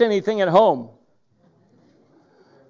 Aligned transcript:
anything 0.00 0.40
at 0.40 0.48
home? 0.48 0.90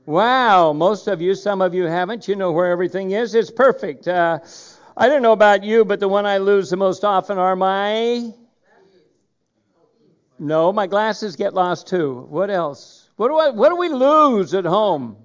Wow, 0.06 0.72
most 0.72 1.06
of 1.06 1.20
you, 1.20 1.34
some 1.34 1.60
of 1.60 1.74
you 1.74 1.84
haven't. 1.84 2.28
You 2.28 2.36
know 2.36 2.52
where 2.52 2.70
everything 2.70 3.10
is. 3.10 3.34
It's 3.34 3.50
perfect. 3.50 4.08
Uh, 4.08 4.38
I 4.96 5.08
don't 5.08 5.22
know 5.22 5.32
about 5.32 5.64
you, 5.64 5.84
but 5.84 6.00
the 6.00 6.08
one 6.08 6.24
I 6.24 6.38
lose 6.38 6.70
the 6.70 6.76
most 6.76 7.04
often 7.04 7.38
are 7.38 7.54
my. 7.54 8.32
No, 10.38 10.72
my 10.72 10.86
glasses 10.86 11.36
get 11.36 11.52
lost 11.52 11.88
too. 11.88 12.26
What 12.30 12.50
else? 12.50 13.10
What 13.16 13.28
do 13.28 13.36
I? 13.36 13.50
What 13.50 13.68
do 13.68 13.76
we 13.76 13.88
lose 13.90 14.54
at 14.54 14.64
home? 14.64 15.16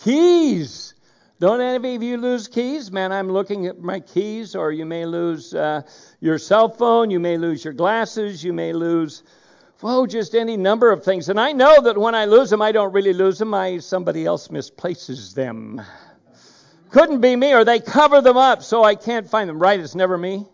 Keys. 0.00 0.94
Don't 1.38 1.60
any 1.60 1.94
of 1.94 2.02
you 2.02 2.16
lose 2.16 2.48
keys? 2.48 2.90
Man, 2.90 3.12
I'm 3.12 3.30
looking 3.30 3.66
at 3.66 3.78
my 3.78 4.00
keys, 4.00 4.54
or 4.54 4.72
you 4.72 4.86
may 4.86 5.04
lose 5.04 5.54
uh, 5.54 5.82
your 6.18 6.38
cell 6.38 6.70
phone, 6.70 7.10
you 7.10 7.20
may 7.20 7.36
lose 7.36 7.62
your 7.62 7.74
glasses, 7.74 8.42
you 8.42 8.54
may 8.54 8.72
lose, 8.72 9.22
whoa, 9.80 10.06
just 10.06 10.34
any 10.34 10.56
number 10.56 10.90
of 10.90 11.04
things. 11.04 11.28
And 11.28 11.38
I 11.38 11.52
know 11.52 11.82
that 11.82 11.98
when 11.98 12.14
I 12.14 12.24
lose 12.24 12.50
them, 12.50 12.62
I 12.62 12.72
don't 12.72 12.92
really 12.92 13.12
lose 13.12 13.38
them. 13.38 13.54
I 13.54 13.78
somebody 13.78 14.24
else 14.24 14.50
misplaces 14.50 15.34
them. 15.34 15.82
Couldn't 16.90 17.20
be 17.20 17.36
me, 17.36 17.52
or 17.52 17.64
they 17.64 17.80
cover 17.80 18.20
them 18.20 18.36
up 18.36 18.62
so 18.62 18.84
I 18.84 18.94
can't 18.94 19.28
find 19.28 19.48
them. 19.48 19.58
Right? 19.58 19.78
It's 19.78 19.94
never 19.94 20.16
me. 20.16 20.46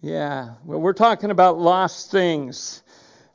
Yeah. 0.00 0.54
Well, 0.64 0.80
we're 0.80 0.92
talking 0.92 1.30
about 1.30 1.58
lost 1.58 2.10
things. 2.10 2.82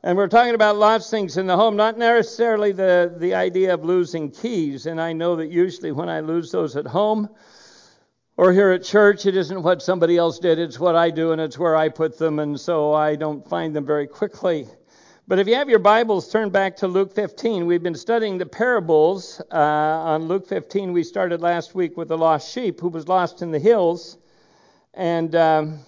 And 0.02 0.16
we're 0.16 0.28
talking 0.28 0.54
about 0.54 0.76
lost 0.76 1.10
things 1.10 1.36
in 1.36 1.46
the 1.46 1.56
home, 1.56 1.76
not 1.76 1.98
necessarily 1.98 2.72
the, 2.72 3.14
the 3.18 3.34
idea 3.34 3.74
of 3.74 3.84
losing 3.84 4.30
keys. 4.30 4.86
And 4.86 4.98
I 4.98 5.12
know 5.12 5.36
that 5.36 5.48
usually 5.48 5.92
when 5.92 6.08
I 6.08 6.20
lose 6.20 6.50
those 6.50 6.74
at 6.76 6.86
home 6.86 7.28
or 8.40 8.54
here 8.54 8.70
at 8.70 8.82
church, 8.82 9.26
it 9.26 9.36
isn't 9.36 9.62
what 9.62 9.82
somebody 9.82 10.16
else 10.16 10.38
did, 10.38 10.58
it's 10.58 10.80
what 10.80 10.96
I 10.96 11.10
do 11.10 11.32
and 11.32 11.40
it's 11.42 11.58
where 11.58 11.76
I 11.76 11.90
put 11.90 12.16
them. 12.16 12.38
And 12.38 12.58
so 12.58 12.94
I 12.94 13.14
don't 13.14 13.46
find 13.46 13.76
them 13.76 13.84
very 13.84 14.06
quickly. 14.06 14.66
But 15.28 15.38
if 15.38 15.46
you 15.46 15.56
have 15.56 15.68
your 15.68 15.78
Bibles, 15.78 16.32
turn 16.32 16.48
back 16.48 16.76
to 16.76 16.88
Luke 16.88 17.14
15. 17.14 17.66
We've 17.66 17.82
been 17.82 17.94
studying 17.94 18.38
the 18.38 18.46
parables 18.46 19.42
uh, 19.52 19.58
on 19.58 20.22
Luke 20.22 20.48
15. 20.48 20.94
We 20.94 21.04
started 21.04 21.42
last 21.42 21.74
week 21.74 21.98
with 21.98 22.08
the 22.08 22.16
lost 22.16 22.50
sheep 22.50 22.80
who 22.80 22.88
was 22.88 23.06
lost 23.08 23.42
in 23.42 23.50
the 23.50 23.58
hills. 23.58 24.16
And. 24.94 25.34
Um, 25.34 25.80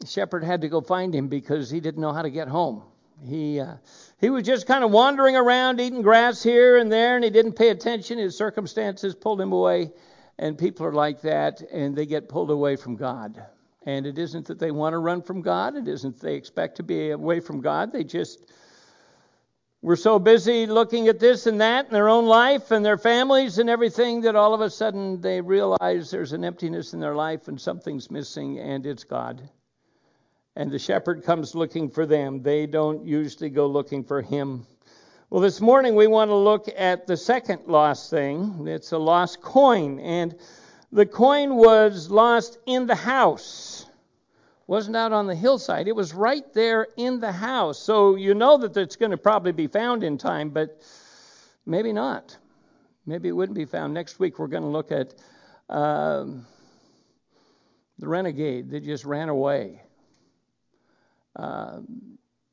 the 0.00 0.06
shepherd 0.08 0.42
had 0.42 0.62
to 0.62 0.68
go 0.68 0.80
find 0.80 1.14
him 1.14 1.28
because 1.28 1.70
he 1.70 1.78
didn't 1.78 2.00
know 2.00 2.12
how 2.12 2.22
to 2.22 2.30
get 2.30 2.48
home. 2.48 2.82
He 3.24 3.60
uh, 3.60 3.74
he 4.18 4.30
was 4.30 4.42
just 4.42 4.66
kind 4.66 4.82
of 4.82 4.90
wandering 4.90 5.36
around, 5.36 5.80
eating 5.80 6.02
grass 6.02 6.42
here 6.42 6.76
and 6.76 6.90
there, 6.90 7.14
and 7.14 7.22
he 7.22 7.30
didn't 7.30 7.52
pay 7.52 7.68
attention. 7.68 8.18
His 8.18 8.36
circumstances 8.36 9.14
pulled 9.14 9.40
him 9.40 9.52
away, 9.52 9.92
and 10.42 10.58
people 10.58 10.84
are 10.84 10.92
like 10.92 11.20
that, 11.22 11.60
and 11.72 11.94
they 11.94 12.04
get 12.04 12.28
pulled 12.28 12.50
away 12.50 12.74
from 12.74 12.96
God. 12.96 13.40
And 13.86 14.06
it 14.06 14.18
isn't 14.18 14.46
that 14.48 14.58
they 14.58 14.72
want 14.72 14.92
to 14.92 14.98
run 14.98 15.22
from 15.22 15.40
God. 15.40 15.76
It 15.76 15.86
isn't 15.86 16.18
that 16.18 16.26
they 16.26 16.34
expect 16.34 16.76
to 16.78 16.82
be 16.82 17.10
away 17.10 17.38
from 17.38 17.60
God. 17.60 17.92
They 17.92 18.02
just 18.02 18.44
were 19.82 19.94
so 19.94 20.18
busy 20.18 20.66
looking 20.66 21.06
at 21.06 21.20
this 21.20 21.46
and 21.46 21.60
that 21.60 21.86
in 21.86 21.92
their 21.92 22.08
own 22.08 22.26
life 22.26 22.72
and 22.72 22.84
their 22.84 22.98
families 22.98 23.58
and 23.58 23.70
everything 23.70 24.22
that 24.22 24.34
all 24.34 24.52
of 24.52 24.60
a 24.60 24.70
sudden 24.70 25.20
they 25.20 25.40
realize 25.40 26.10
there's 26.10 26.32
an 26.32 26.44
emptiness 26.44 26.92
in 26.92 26.98
their 26.98 27.14
life 27.14 27.46
and 27.46 27.60
something's 27.60 28.10
missing, 28.10 28.58
and 28.58 28.84
it's 28.84 29.04
God 29.04 29.48
and 30.56 30.70
the 30.70 30.78
shepherd 30.78 31.24
comes 31.24 31.54
looking 31.54 31.88
for 31.88 32.04
them. 32.04 32.42
They 32.42 32.66
don't 32.66 33.06
usually 33.06 33.48
go 33.48 33.66
looking 33.66 34.04
for 34.04 34.20
him. 34.20 34.66
Well, 35.32 35.40
this 35.40 35.62
morning 35.62 35.94
we 35.94 36.08
want 36.08 36.28
to 36.28 36.34
look 36.34 36.68
at 36.76 37.06
the 37.06 37.16
second 37.16 37.62
lost 37.66 38.10
thing. 38.10 38.66
It's 38.68 38.92
a 38.92 38.98
lost 38.98 39.40
coin, 39.40 39.98
and 39.98 40.36
the 40.92 41.06
coin 41.06 41.56
was 41.56 42.10
lost 42.10 42.58
in 42.66 42.86
the 42.86 42.94
house. 42.94 43.86
It 43.88 44.68
wasn't 44.68 44.96
out 44.96 45.10
on 45.10 45.26
the 45.26 45.34
hillside. 45.34 45.88
It 45.88 45.96
was 45.96 46.12
right 46.12 46.44
there 46.52 46.86
in 46.98 47.18
the 47.18 47.32
house. 47.32 47.78
So 47.78 48.16
you 48.16 48.34
know 48.34 48.58
that 48.58 48.76
it's 48.76 48.96
going 48.96 49.12
to 49.12 49.16
probably 49.16 49.52
be 49.52 49.68
found 49.68 50.04
in 50.04 50.18
time, 50.18 50.50
but 50.50 50.82
maybe 51.64 51.94
not. 51.94 52.36
Maybe 53.06 53.30
it 53.30 53.32
wouldn't 53.32 53.56
be 53.56 53.64
found. 53.64 53.94
Next 53.94 54.18
week 54.18 54.38
we're 54.38 54.48
going 54.48 54.64
to 54.64 54.68
look 54.68 54.92
at 54.92 55.14
uh, 55.70 56.26
the 57.98 58.06
renegade 58.06 58.68
that 58.72 58.84
just 58.84 59.06
ran 59.06 59.30
away. 59.30 59.80
Uh, 61.34 61.78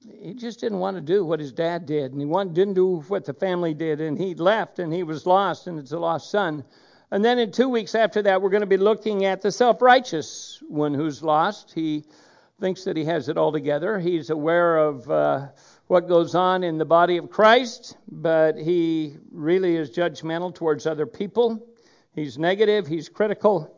he 0.08 0.34
just 0.34 0.60
didn't 0.60 0.80
want 0.80 0.96
to 0.96 1.02
do 1.02 1.26
what 1.26 1.40
his 1.40 1.52
dad 1.52 1.86
did, 1.86 2.12
and 2.12 2.22
he 2.22 2.26
want, 2.26 2.54
didn't 2.54 2.76
do 2.76 3.02
what 3.08 3.26
the 3.26 3.34
family 3.34 3.74
did, 3.74 4.00
and 4.00 4.18
he 4.18 4.34
left, 4.34 4.80
and 4.80 4.94
he 4.94 5.04
was 5.04 5.26
lost, 5.26 5.68
and 5.68 5.78
it's 5.78 5.92
a 5.92 6.00
lost 6.00 6.32
son. 6.32 6.64
And 7.12 7.26
then 7.26 7.40
in 7.40 7.52
two 7.52 7.70
weeks 7.70 7.96
after 7.96 8.22
that, 8.22 8.42
we're 8.42 8.52
going 8.52 8.62
to 8.62 8.68
be 8.68 8.78
looking 8.78 9.26
at 9.26 9.42
the 9.42 9.52
self 9.52 9.82
righteous 9.82 10.62
one 10.68 10.94
who's 10.94 11.24
lost. 11.24 11.74
He 11.74 12.06
thinks 12.60 12.84
that 12.84 12.96
he 12.96 13.06
has 13.06 13.30
it 13.30 13.38
all 13.38 13.52
together. 13.52 14.00
He's 14.00 14.30
aware 14.30 14.78
of 14.78 15.10
uh, 15.10 15.48
what 15.88 16.08
goes 16.08 16.36
on 16.36 16.64
in 16.64 16.78
the 16.78 16.86
body 16.86 17.18
of 17.18 17.30
Christ, 17.30 17.98
but 18.12 18.58
he 18.58 19.18
really 19.32 19.76
is 19.76 19.90
judgmental 19.90 20.54
towards 20.54 20.86
other 20.86 21.06
people. 21.06 21.68
He's 22.14 22.38
negative, 22.38 22.86
he's 22.86 23.10
critical, 23.10 23.76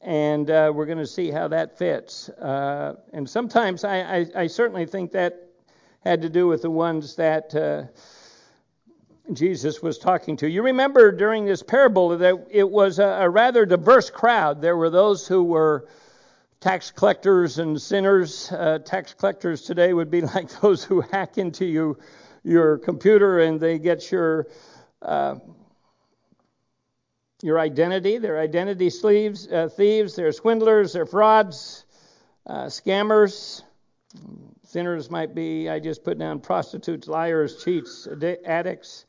and 0.00 0.50
uh, 0.50 0.72
we're 0.74 0.86
going 0.86 0.98
to 0.98 1.06
see 1.06 1.30
how 1.30 1.48
that 1.48 1.78
fits. 1.78 2.28
Uh, 2.28 2.94
and 3.12 3.28
sometimes 3.28 3.84
I, 3.84 4.00
I, 4.00 4.26
I, 4.36 4.46
certainly 4.46 4.84
think 4.84 5.12
that 5.12 5.43
had 6.04 6.22
to 6.22 6.28
do 6.28 6.46
with 6.46 6.62
the 6.62 6.70
ones 6.70 7.16
that 7.16 7.54
uh, 7.54 7.84
Jesus 9.32 9.82
was 9.82 9.98
talking 9.98 10.36
to. 10.38 10.48
You 10.48 10.62
remember 10.62 11.10
during 11.12 11.46
this 11.46 11.62
parable 11.62 12.18
that 12.18 12.46
it 12.50 12.68
was 12.68 12.98
a, 12.98 13.06
a, 13.22 13.30
rather 13.30 13.64
diverse 13.64 14.10
crowd. 14.10 14.60
There 14.60 14.76
were 14.76 14.90
those 14.90 15.26
who 15.26 15.44
were 15.44 15.88
tax 16.60 16.90
collectors 16.90 17.58
and 17.58 17.80
sinners. 17.80 18.52
Uh, 18.52 18.80
tax 18.84 19.14
collectors 19.14 19.62
today 19.62 19.94
would 19.94 20.10
be 20.10 20.20
like 20.34 20.60
those 20.60 20.84
who 20.84 21.00
hack 21.00 21.38
into 21.38 21.64
you, 21.64 21.98
your 22.42 22.76
computer 22.78 23.40
and 23.40 23.58
they 23.58 23.78
get 23.78 24.12
your 24.12 24.46
uh, 25.00 25.36
your 27.42 27.58
identity. 27.58 28.18
They're 28.18 28.40
identity 28.40 28.88
sleeves, 28.90 29.48
uh, 29.48 29.68
thieves, 29.68 30.16
they're 30.16 30.32
swindlers, 30.32 30.94
they're 30.94 31.06
frauds, 31.06 31.84
uh, 32.46 32.66
scammers. 32.66 33.62
Sinners 34.74 35.08
might 35.08 35.36
be, 35.36 35.68
I 35.68 35.78
just 35.78 36.02
put 36.02 36.18
down 36.18 36.40
prostitutes, 36.40 37.06
liars, 37.06 37.62
cheats, 37.62 38.08
addicts, 38.44 39.06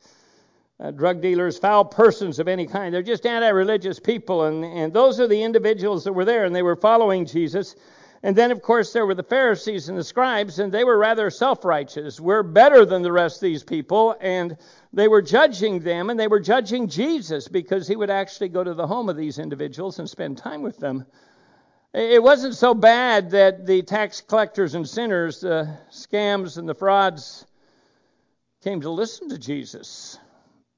uh, 0.78 0.92
drug 0.92 1.20
dealers, 1.20 1.58
foul 1.58 1.84
persons 1.84 2.38
of 2.38 2.46
any 2.46 2.68
kind. 2.68 2.94
They're 2.94 3.02
just 3.02 3.26
anti 3.26 3.48
religious 3.48 3.98
people. 3.98 4.44
And, 4.44 4.64
and 4.64 4.92
those 4.92 5.18
are 5.18 5.26
the 5.26 5.42
individuals 5.42 6.04
that 6.04 6.12
were 6.12 6.24
there, 6.24 6.44
and 6.44 6.54
they 6.54 6.62
were 6.62 6.76
following 6.76 7.26
Jesus. 7.26 7.74
And 8.22 8.36
then, 8.36 8.52
of 8.52 8.62
course, 8.62 8.92
there 8.92 9.06
were 9.06 9.16
the 9.16 9.24
Pharisees 9.24 9.88
and 9.88 9.98
the 9.98 10.04
scribes, 10.04 10.60
and 10.60 10.70
they 10.70 10.84
were 10.84 10.98
rather 10.98 11.30
self 11.30 11.64
righteous. 11.64 12.20
We're 12.20 12.44
better 12.44 12.84
than 12.84 13.02
the 13.02 13.10
rest 13.10 13.38
of 13.38 13.48
these 13.48 13.64
people. 13.64 14.14
And 14.20 14.56
they 14.92 15.08
were 15.08 15.20
judging 15.20 15.80
them 15.80 16.10
and 16.10 16.20
they 16.20 16.28
were 16.28 16.38
judging 16.38 16.86
Jesus 16.86 17.48
because 17.48 17.88
he 17.88 17.96
would 17.96 18.08
actually 18.08 18.50
go 18.50 18.62
to 18.62 18.72
the 18.72 18.86
home 18.86 19.08
of 19.08 19.16
these 19.16 19.40
individuals 19.40 19.98
and 19.98 20.08
spend 20.08 20.38
time 20.38 20.62
with 20.62 20.78
them. 20.78 21.06
It 21.96 22.22
wasn't 22.22 22.54
so 22.54 22.74
bad 22.74 23.30
that 23.30 23.64
the 23.64 23.80
tax 23.80 24.20
collectors 24.20 24.74
and 24.74 24.86
sinners, 24.86 25.40
the 25.40 25.78
scams 25.90 26.58
and 26.58 26.68
the 26.68 26.74
frauds, 26.74 27.46
came 28.62 28.82
to 28.82 28.90
listen 28.90 29.30
to 29.30 29.38
Jesus. 29.38 30.18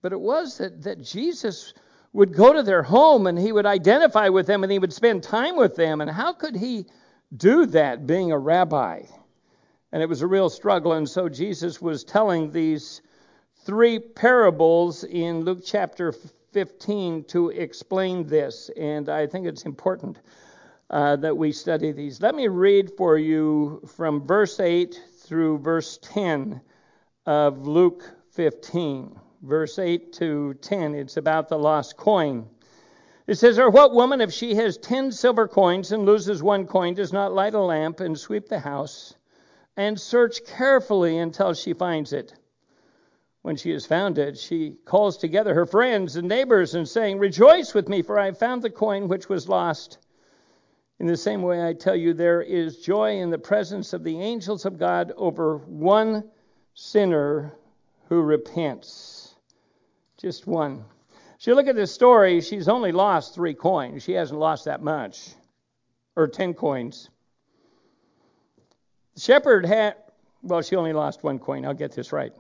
But 0.01 0.13
it 0.13 0.21
was 0.21 0.59
that, 0.59 0.81
that 0.85 1.03
Jesus 1.03 1.75
would 2.13 2.33
go 2.33 2.53
to 2.53 2.63
their 2.63 2.85
home 2.85 3.27
and 3.27 3.37
he 3.37 3.51
would 3.51 3.67
identify 3.67 4.29
with 4.29 4.47
them 4.47 4.63
and 4.63 4.71
he 4.71 4.79
would 4.79 4.93
spend 4.93 5.25
time 5.25 5.57
with 5.57 5.75
them. 5.75 6.01
And 6.01 6.09
how 6.09 6.35
could 6.35 6.55
he 6.55 6.87
do 7.37 7.67
that 7.67 8.07
being 8.07 8.31
a 8.31 8.39
rabbi? 8.39 9.03
And 9.91 10.01
it 10.01 10.09
was 10.09 10.23
a 10.23 10.29
real 10.29 10.49
struggle. 10.49 10.93
And 10.93 11.09
so 11.09 11.29
Jesus 11.29 11.83
was 11.83 12.05
telling 12.05 12.53
these 12.53 13.03
three 13.65 13.99
parables 13.99 15.03
in 15.03 15.41
Luke 15.41 15.63
chapter 15.65 16.15
15 16.53 17.25
to 17.25 17.49
explain 17.49 18.25
this, 18.25 18.71
and 18.77 19.09
I 19.09 19.27
think 19.27 19.47
it's 19.47 19.65
important 19.65 20.21
uh, 20.91 21.17
that 21.17 21.37
we 21.37 21.53
study 21.53 21.93
these. 21.93 22.21
Let 22.21 22.35
me 22.35 22.49
read 22.49 22.93
for 22.97 23.19
you 23.19 23.83
from 23.97 24.27
verse 24.27 24.59
8 24.59 24.99
through 25.21 25.59
verse 25.59 25.99
10 26.03 26.61
of 27.27 27.67
Luke 27.67 28.03
15. 28.33 29.19
Verse 29.43 29.79
8 29.79 30.13
to 30.15 30.55
10, 30.55 30.95
it's 30.95 31.17
about 31.17 31.49
the 31.49 31.59
lost 31.59 31.97
coin. 31.97 32.49
It 33.29 33.37
says, 33.37 33.59
Or 33.59 33.69
what 33.69 33.93
woman, 33.93 34.23
if 34.23 34.33
she 34.33 34.55
has 34.55 34.79
ten 34.79 35.13
silver 35.13 35.47
coins 35.47 35.93
and 35.93 36.07
loses 36.07 36.43
one 36.43 36.67
coin, 36.67 36.95
does 36.95 37.13
not 37.13 37.35
light 37.35 37.53
a 37.53 37.61
lamp 37.61 38.01
and 38.01 38.19
sweep 38.19 38.49
the 38.49 38.61
house 38.61 39.15
and 39.77 40.01
search 40.01 40.47
carefully 40.47 41.19
until 41.19 41.53
she 41.53 41.75
finds 41.75 42.15
it? 42.15 42.33
When 43.43 43.57
she 43.57 43.71
has 43.73 43.85
found 43.85 44.17
it, 44.17 44.39
she 44.39 44.79
calls 44.87 45.19
together 45.19 45.53
her 45.53 45.67
friends 45.67 46.17
and 46.17 46.27
neighbors 46.27 46.75
and 46.75 46.89
saying, 46.89 47.19
Rejoice 47.19 47.75
with 47.75 47.87
me, 47.87 48.01
for 48.01 48.19
I 48.19 48.25
have 48.25 48.39
found 48.39 48.63
the 48.63 48.71
coin 48.71 49.09
which 49.09 49.29
was 49.29 49.47
lost. 49.47 49.99
In 51.01 51.07
the 51.07 51.17
same 51.17 51.43
way, 51.43 51.67
I 51.67 51.75
tell 51.75 51.95
you, 51.95 52.13
there 52.13 52.43
is 52.43 52.79
joy 52.79 53.19
in 53.19 53.31
the 53.31 53.39
presence 53.39 53.93
of 53.93 54.03
the 54.03 54.21
angels 54.21 54.65
of 54.65 54.79
God 54.79 55.13
over 55.17 55.59
one 55.59 56.25
sinner 56.75 57.53
who 58.09 58.21
repents. 58.21 59.35
Just 60.17 60.47
one. 60.47 60.85
If 61.39 61.47
you 61.47 61.55
look 61.55 61.69
at 61.69 61.77
this 61.77 61.93
story, 61.93 62.41
she's 62.41 62.67
only 62.67 62.91
lost 62.91 63.35
three 63.35 63.55
coins. 63.55 64.03
She 64.03 64.13
hasn't 64.13 64.41
lost 64.41 64.65
that 64.65 64.83
much, 64.83 65.35
or 66.17 66.27
ten 66.27 66.53
coins. 66.53 67.11
The 69.15 69.21
shepherd 69.21 69.65
had, 69.65 69.95
Well, 70.43 70.63
she 70.63 70.75
only 70.75 70.93
lost 70.93 71.23
one 71.23 71.39
coin. 71.39 71.65
I'll 71.65 71.75
get 71.75 71.93
this 71.93 72.13
right. 72.13 72.33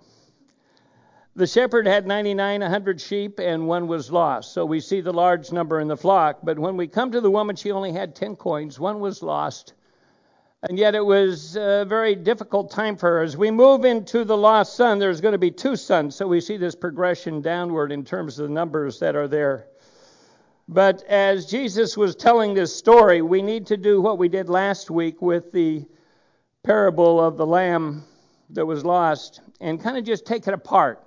The 1.38 1.46
shepherd 1.46 1.86
had 1.86 2.04
99, 2.04 2.62
100 2.62 3.00
sheep, 3.00 3.38
and 3.38 3.68
one 3.68 3.86
was 3.86 4.10
lost. 4.10 4.52
So 4.52 4.66
we 4.66 4.80
see 4.80 5.00
the 5.00 5.12
large 5.12 5.52
number 5.52 5.78
in 5.78 5.86
the 5.86 5.96
flock. 5.96 6.40
But 6.42 6.58
when 6.58 6.76
we 6.76 6.88
come 6.88 7.12
to 7.12 7.20
the 7.20 7.30
woman, 7.30 7.54
she 7.54 7.70
only 7.70 7.92
had 7.92 8.16
10 8.16 8.34
coins. 8.34 8.80
One 8.80 8.98
was 8.98 9.22
lost. 9.22 9.74
And 10.64 10.76
yet 10.76 10.96
it 10.96 11.06
was 11.06 11.54
a 11.54 11.84
very 11.88 12.16
difficult 12.16 12.72
time 12.72 12.96
for 12.96 13.08
her. 13.10 13.22
As 13.22 13.36
we 13.36 13.52
move 13.52 13.84
into 13.84 14.24
the 14.24 14.36
lost 14.36 14.74
son, 14.74 14.98
there's 14.98 15.20
going 15.20 15.30
to 15.30 15.38
be 15.38 15.52
two 15.52 15.76
sons. 15.76 16.16
So 16.16 16.26
we 16.26 16.40
see 16.40 16.56
this 16.56 16.74
progression 16.74 17.40
downward 17.40 17.92
in 17.92 18.04
terms 18.04 18.40
of 18.40 18.48
the 18.48 18.52
numbers 18.52 18.98
that 18.98 19.14
are 19.14 19.28
there. 19.28 19.68
But 20.66 21.04
as 21.04 21.46
Jesus 21.46 21.96
was 21.96 22.16
telling 22.16 22.52
this 22.52 22.74
story, 22.74 23.22
we 23.22 23.42
need 23.42 23.64
to 23.68 23.76
do 23.76 24.00
what 24.00 24.18
we 24.18 24.28
did 24.28 24.48
last 24.48 24.90
week 24.90 25.22
with 25.22 25.52
the 25.52 25.86
parable 26.64 27.24
of 27.24 27.36
the 27.36 27.46
lamb 27.46 28.02
that 28.50 28.66
was 28.66 28.84
lost 28.84 29.40
and 29.60 29.80
kind 29.80 29.96
of 29.96 30.02
just 30.02 30.26
take 30.26 30.48
it 30.48 30.52
apart. 30.52 31.04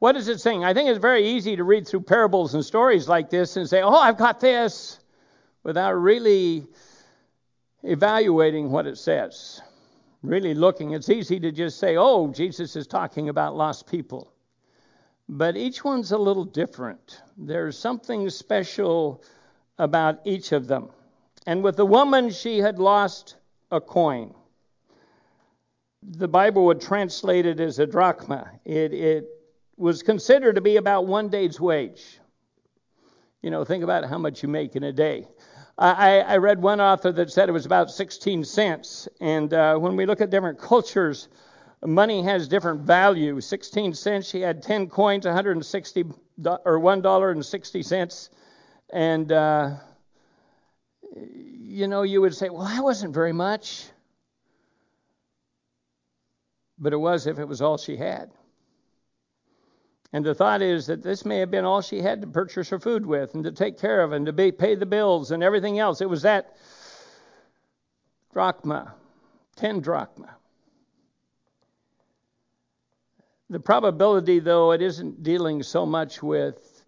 What 0.00 0.16
is 0.16 0.28
it 0.28 0.40
saying? 0.40 0.64
I 0.64 0.72
think 0.72 0.88
it's 0.88 0.98
very 0.98 1.26
easy 1.28 1.56
to 1.56 1.62
read 1.62 1.86
through 1.86 2.00
parables 2.00 2.54
and 2.54 2.64
stories 2.64 3.06
like 3.06 3.28
this 3.28 3.58
and 3.58 3.68
say, 3.68 3.82
oh, 3.82 3.94
I've 3.94 4.16
got 4.16 4.40
this, 4.40 4.98
without 5.62 5.92
really 5.92 6.66
evaluating 7.82 8.70
what 8.70 8.86
it 8.86 8.96
says. 8.96 9.60
Really 10.22 10.54
looking. 10.54 10.92
It's 10.92 11.10
easy 11.10 11.38
to 11.40 11.52
just 11.52 11.78
say, 11.78 11.96
oh, 11.98 12.28
Jesus 12.28 12.76
is 12.76 12.86
talking 12.86 13.28
about 13.28 13.54
lost 13.54 13.86
people. 13.90 14.32
But 15.28 15.56
each 15.58 15.84
one's 15.84 16.12
a 16.12 16.18
little 16.18 16.46
different. 16.46 17.20
There's 17.36 17.78
something 17.78 18.28
special 18.30 19.22
about 19.78 20.20
each 20.24 20.52
of 20.52 20.66
them. 20.66 20.88
And 21.46 21.62
with 21.62 21.76
the 21.76 21.86
woman, 21.86 22.30
she 22.30 22.58
had 22.58 22.78
lost 22.78 23.36
a 23.70 23.82
coin. 23.82 24.34
The 26.02 26.28
Bible 26.28 26.64
would 26.66 26.80
translate 26.80 27.44
it 27.44 27.60
as 27.60 27.78
a 27.78 27.86
drachma. 27.86 28.50
It, 28.64 28.94
it 28.94 29.28
was 29.80 30.02
considered 30.02 30.56
to 30.56 30.60
be 30.60 30.76
about 30.76 31.06
one 31.06 31.28
day's 31.30 31.58
wage. 31.58 32.20
You 33.40 33.50
know, 33.50 33.64
think 33.64 33.82
about 33.82 34.04
how 34.04 34.18
much 34.18 34.42
you 34.42 34.48
make 34.48 34.76
in 34.76 34.82
a 34.82 34.92
day. 34.92 35.26
I, 35.78 36.20
I 36.20 36.36
read 36.36 36.60
one 36.60 36.78
author 36.78 37.10
that 37.12 37.32
said 37.32 37.48
it 37.48 37.52
was 37.52 37.64
about 37.64 37.90
16 37.90 38.44
cents. 38.44 39.08
And 39.22 39.54
uh, 39.54 39.78
when 39.78 39.96
we 39.96 40.04
look 40.04 40.20
at 40.20 40.28
different 40.28 40.58
cultures, 40.58 41.28
money 41.82 42.22
has 42.22 42.46
different 42.46 42.82
value. 42.82 43.40
16 43.40 43.94
cents, 43.94 44.28
she 44.28 44.42
had 44.42 44.62
10 44.62 44.90
coins, 44.90 45.24
160 45.24 46.04
or 46.66 46.78
one 46.78 47.00
dollar 47.00 47.30
and 47.30 47.44
60 47.44 47.82
cents. 47.82 48.28
And 48.92 49.32
uh, 49.32 49.76
you 51.16 51.88
know, 51.88 52.02
you 52.02 52.20
would 52.20 52.34
say, 52.34 52.50
well, 52.50 52.66
that 52.66 52.84
wasn't 52.84 53.14
very 53.14 53.32
much. 53.32 53.86
But 56.78 56.92
it 56.92 56.98
was 56.98 57.26
if 57.26 57.38
it 57.38 57.48
was 57.48 57.62
all 57.62 57.78
she 57.78 57.96
had. 57.96 58.30
And 60.12 60.24
the 60.24 60.34
thought 60.34 60.60
is 60.60 60.86
that 60.86 61.02
this 61.02 61.24
may 61.24 61.38
have 61.38 61.50
been 61.50 61.64
all 61.64 61.82
she 61.82 62.02
had 62.02 62.20
to 62.20 62.26
purchase 62.26 62.68
her 62.70 62.80
food 62.80 63.06
with 63.06 63.34
and 63.34 63.44
to 63.44 63.52
take 63.52 63.78
care 63.78 64.02
of 64.02 64.12
and 64.12 64.26
to 64.26 64.32
be, 64.32 64.50
pay 64.50 64.74
the 64.74 64.86
bills 64.86 65.30
and 65.30 65.42
everything 65.42 65.78
else. 65.78 66.00
It 66.00 66.08
was 66.08 66.22
that 66.22 66.56
drachma, 68.32 68.94
10 69.56 69.80
drachma. 69.80 70.34
The 73.50 73.60
probability, 73.60 74.38
though, 74.38 74.72
it 74.72 74.82
isn't 74.82 75.22
dealing 75.22 75.62
so 75.62 75.84
much 75.84 76.22
with 76.22 76.84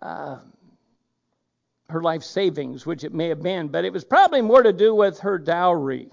uh, 0.00 0.38
her 1.90 2.02
life 2.02 2.22
savings, 2.22 2.86
which 2.86 3.04
it 3.04 3.14
may 3.14 3.28
have 3.28 3.42
been, 3.42 3.68
but 3.68 3.84
it 3.84 3.92
was 3.92 4.04
probably 4.04 4.42
more 4.42 4.62
to 4.62 4.72
do 4.72 4.94
with 4.94 5.20
her 5.20 5.38
dowry. 5.38 6.10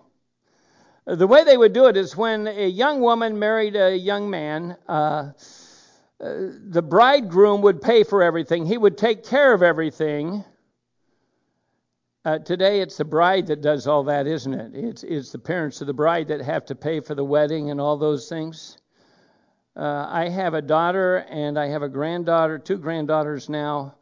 The 1.06 1.28
way 1.28 1.44
they 1.44 1.58
would 1.58 1.74
do 1.74 1.86
it 1.88 1.98
is 1.98 2.18
when 2.18 2.48
a 2.48 2.68
young 2.68 3.00
woman 3.00 3.38
married 3.38 3.76
a 3.76 3.96
young 3.96 4.30
man, 4.30 4.76
uh, 4.88 5.32
the 6.20 6.82
bridegroom 6.82 7.62
would 7.62 7.82
pay 7.82 8.04
for 8.04 8.24
everything, 8.24 8.66
he 8.66 8.78
would 8.78 8.98
take 8.98 9.26
care 9.26 9.54
of 9.54 9.62
everything. 9.62 10.44
Uh, 12.24 12.40
today, 12.40 12.82
it's 12.82 12.98
the 12.98 13.06
bride 13.06 13.48
that 13.48 13.62
does 13.62 13.86
all 13.86 14.04
that, 14.06 14.26
isn't 14.26 14.54
it? 14.54 14.72
It's, 14.74 15.04
it's 15.04 15.32
the 15.32 15.40
parents 15.40 15.82
of 15.82 15.88
the 15.88 15.94
bride 15.94 16.30
that 16.30 16.42
have 16.42 16.66
to 16.66 16.76
pay 16.76 17.00
for 17.00 17.14
the 17.14 17.24
wedding 17.24 17.70
and 17.70 17.80
all 17.80 17.98
those 17.98 18.28
things. 18.28 18.78
Uh, 19.76 20.08
I 20.10 20.30
have 20.30 20.54
a 20.54 20.62
daughter 20.62 21.18
and 21.30 21.60
I 21.60 21.68
have 21.68 21.84
a 21.84 21.90
granddaughter, 21.90 22.58
two 22.58 22.78
granddaughters 22.78 23.50
now, 23.50 23.96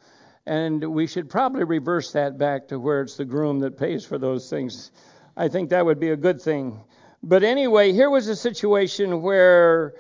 and 0.46 0.84
we 0.84 1.08
should 1.08 1.30
probably 1.30 1.64
reverse 1.64 2.12
that 2.14 2.38
back 2.38 2.68
to 2.68 2.80
where 2.80 3.02
it's 3.02 3.18
the 3.18 3.26
groom 3.26 3.60
that 3.60 3.78
pays 3.78 4.06
for 4.06 4.18
those 4.18 4.50
things. 4.50 4.92
I 5.36 5.48
think 5.48 5.72
that 5.72 5.86
would 5.86 6.00
be 6.00 6.12
a 6.12 6.16
good 6.16 6.42
thing. 6.42 6.80
But 7.24 7.44
anyway, 7.44 7.92
here 7.92 8.10
was 8.10 8.28
a 8.28 8.36
situation 8.36 9.22
where 9.22 9.96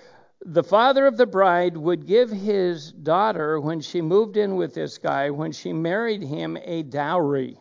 the 0.45 0.63
father 0.63 1.05
of 1.05 1.17
the 1.17 1.25
bride 1.25 1.77
would 1.77 2.05
give 2.05 2.29
his 2.29 2.91
daughter, 2.91 3.59
when 3.59 3.81
she 3.81 4.01
moved 4.01 4.37
in 4.37 4.55
with 4.55 4.73
this 4.73 4.97
guy, 4.97 5.29
when 5.29 5.51
she 5.51 5.71
married 5.71 6.21
him, 6.21 6.57
a 6.63 6.83
dowry. 6.83 7.57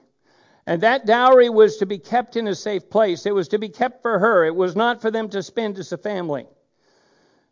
And 0.67 0.81
that 0.83 1.07
dowry 1.07 1.49
was 1.49 1.77
to 1.79 1.87
be 1.87 1.99
kept 1.99 2.37
in 2.37 2.47
a 2.49 2.55
safe 2.55 2.89
place. 2.89 3.27
It 3.27 3.35
was 3.35 3.49
to 3.49 3.59
be 3.59 3.69
kept 3.69 4.03
for 4.03 4.19
her. 4.19 4.45
It 4.45 4.55
was 4.55 4.77
not 4.77 5.01
for 5.01 5.11
them 5.11 5.29
to 5.31 5.43
spend 5.43 5.79
as 5.79 5.93
a 5.93 5.99
family. 5.99 6.47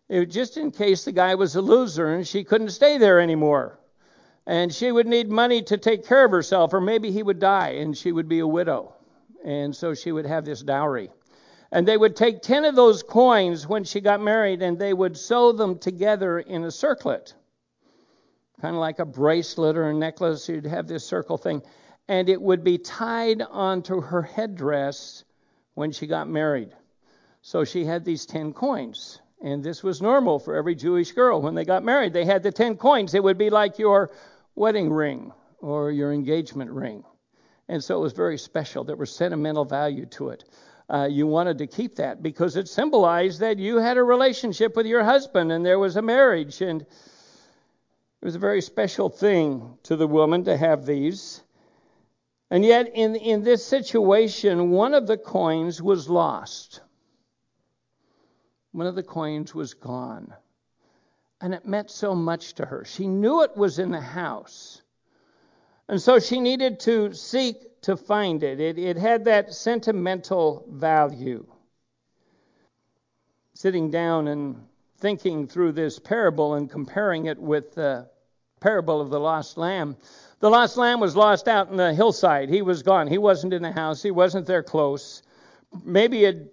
It 0.08 0.26
was 0.26 0.34
just 0.34 0.56
in 0.56 0.70
case 0.70 1.04
the 1.04 1.12
guy 1.12 1.34
was 1.34 1.54
a 1.56 1.60
loser 1.60 2.14
and 2.14 2.26
she 2.26 2.44
couldn't 2.44 2.70
stay 2.70 2.98
there 2.98 3.20
anymore. 3.20 3.78
And 4.46 4.72
she 4.72 4.90
would 4.90 5.06
need 5.06 5.30
money 5.30 5.62
to 5.62 5.76
take 5.76 6.06
care 6.06 6.24
of 6.24 6.30
herself, 6.30 6.72
or 6.72 6.80
maybe 6.80 7.12
he 7.12 7.22
would 7.22 7.38
die 7.38 7.74
and 7.80 7.96
she 7.96 8.10
would 8.10 8.28
be 8.28 8.40
a 8.40 8.46
widow. 8.46 8.94
And 9.44 9.74
so 9.74 9.94
she 9.94 10.10
would 10.10 10.26
have 10.26 10.44
this 10.44 10.62
dowry. 10.62 11.10
And 11.72 11.86
they 11.86 11.96
would 11.96 12.16
take 12.16 12.42
10 12.42 12.64
of 12.64 12.74
those 12.74 13.02
coins 13.02 13.66
when 13.66 13.84
she 13.84 14.00
got 14.00 14.20
married 14.20 14.62
and 14.62 14.78
they 14.78 14.92
would 14.92 15.16
sew 15.16 15.52
them 15.52 15.78
together 15.78 16.40
in 16.40 16.64
a 16.64 16.70
circlet. 16.70 17.34
Kind 18.60 18.74
of 18.74 18.80
like 18.80 18.98
a 18.98 19.04
bracelet 19.04 19.76
or 19.76 19.88
a 19.88 19.94
necklace. 19.94 20.48
You'd 20.48 20.66
have 20.66 20.88
this 20.88 21.04
circle 21.04 21.38
thing. 21.38 21.62
And 22.08 22.28
it 22.28 22.42
would 22.42 22.64
be 22.64 22.78
tied 22.78 23.40
onto 23.42 24.00
her 24.00 24.22
headdress 24.22 25.24
when 25.74 25.92
she 25.92 26.08
got 26.08 26.28
married. 26.28 26.70
So 27.42 27.64
she 27.64 27.84
had 27.84 28.04
these 28.04 28.26
10 28.26 28.52
coins. 28.52 29.20
And 29.40 29.62
this 29.62 29.82
was 29.82 30.02
normal 30.02 30.40
for 30.40 30.56
every 30.56 30.74
Jewish 30.74 31.12
girl. 31.12 31.40
When 31.40 31.54
they 31.54 31.64
got 31.64 31.84
married, 31.84 32.12
they 32.12 32.24
had 32.24 32.42
the 32.42 32.52
10 32.52 32.76
coins. 32.76 33.14
It 33.14 33.22
would 33.22 33.38
be 33.38 33.48
like 33.48 33.78
your 33.78 34.10
wedding 34.56 34.92
ring 34.92 35.32
or 35.60 35.92
your 35.92 36.12
engagement 36.12 36.72
ring. 36.72 37.04
And 37.68 37.82
so 37.82 37.96
it 37.96 38.00
was 38.00 38.12
very 38.12 38.36
special. 38.38 38.82
There 38.82 38.96
was 38.96 39.14
sentimental 39.14 39.64
value 39.64 40.04
to 40.06 40.30
it 40.30 40.44
uh, 40.90 41.06
you 41.08 41.26
wanted 41.26 41.58
to 41.58 41.66
keep 41.68 41.96
that 41.96 42.20
because 42.20 42.56
it 42.56 42.68
symbolized 42.68 43.40
that 43.40 43.58
you 43.58 43.76
had 43.76 43.96
a 43.96 44.02
relationship 44.02 44.74
with 44.74 44.86
your 44.86 45.04
husband 45.04 45.52
and 45.52 45.64
there 45.64 45.78
was 45.78 45.96
a 45.96 46.02
marriage. 46.02 46.60
And 46.60 46.82
it 46.82 48.24
was 48.24 48.34
a 48.34 48.40
very 48.40 48.60
special 48.60 49.08
thing 49.08 49.78
to 49.84 49.94
the 49.94 50.08
woman 50.08 50.44
to 50.44 50.56
have 50.56 50.84
these. 50.84 51.42
And 52.50 52.64
yet, 52.64 52.90
in, 52.94 53.14
in 53.14 53.44
this 53.44 53.64
situation, 53.64 54.70
one 54.70 54.92
of 54.92 55.06
the 55.06 55.16
coins 55.16 55.80
was 55.80 56.08
lost. 56.08 56.80
One 58.72 58.88
of 58.88 58.96
the 58.96 59.04
coins 59.04 59.54
was 59.54 59.74
gone. 59.74 60.34
And 61.40 61.54
it 61.54 61.64
meant 61.64 61.92
so 61.92 62.16
much 62.16 62.54
to 62.54 62.66
her. 62.66 62.84
She 62.84 63.06
knew 63.06 63.42
it 63.42 63.56
was 63.56 63.78
in 63.78 63.92
the 63.92 64.00
house. 64.00 64.82
And 65.88 66.02
so 66.02 66.18
she 66.18 66.40
needed 66.40 66.80
to 66.80 67.14
seek 67.14 67.69
to 67.82 67.96
find 67.96 68.42
it. 68.42 68.60
It, 68.60 68.78
it 68.78 68.96
had 68.96 69.24
that 69.24 69.54
sentimental 69.54 70.66
value. 70.68 71.46
Sitting 73.54 73.90
down 73.90 74.28
and 74.28 74.66
thinking 74.98 75.46
through 75.46 75.72
this 75.72 75.98
parable 75.98 76.54
and 76.54 76.70
comparing 76.70 77.26
it 77.26 77.38
with 77.38 77.74
the 77.74 78.08
parable 78.60 79.00
of 79.00 79.10
the 79.10 79.20
lost 79.20 79.56
lamb. 79.56 79.96
The 80.40 80.50
lost 80.50 80.76
lamb 80.76 81.00
was 81.00 81.16
lost 81.16 81.48
out 81.48 81.70
in 81.70 81.76
the 81.76 81.94
hillside. 81.94 82.48
He 82.48 82.62
was 82.62 82.82
gone. 82.82 83.06
He 83.06 83.18
wasn't 83.18 83.52
in 83.52 83.62
the 83.62 83.72
house. 83.72 84.02
He 84.02 84.10
wasn't 84.10 84.46
there 84.46 84.62
close. 84.62 85.22
Maybe 85.84 86.18
he 86.18 86.22
had 86.24 86.48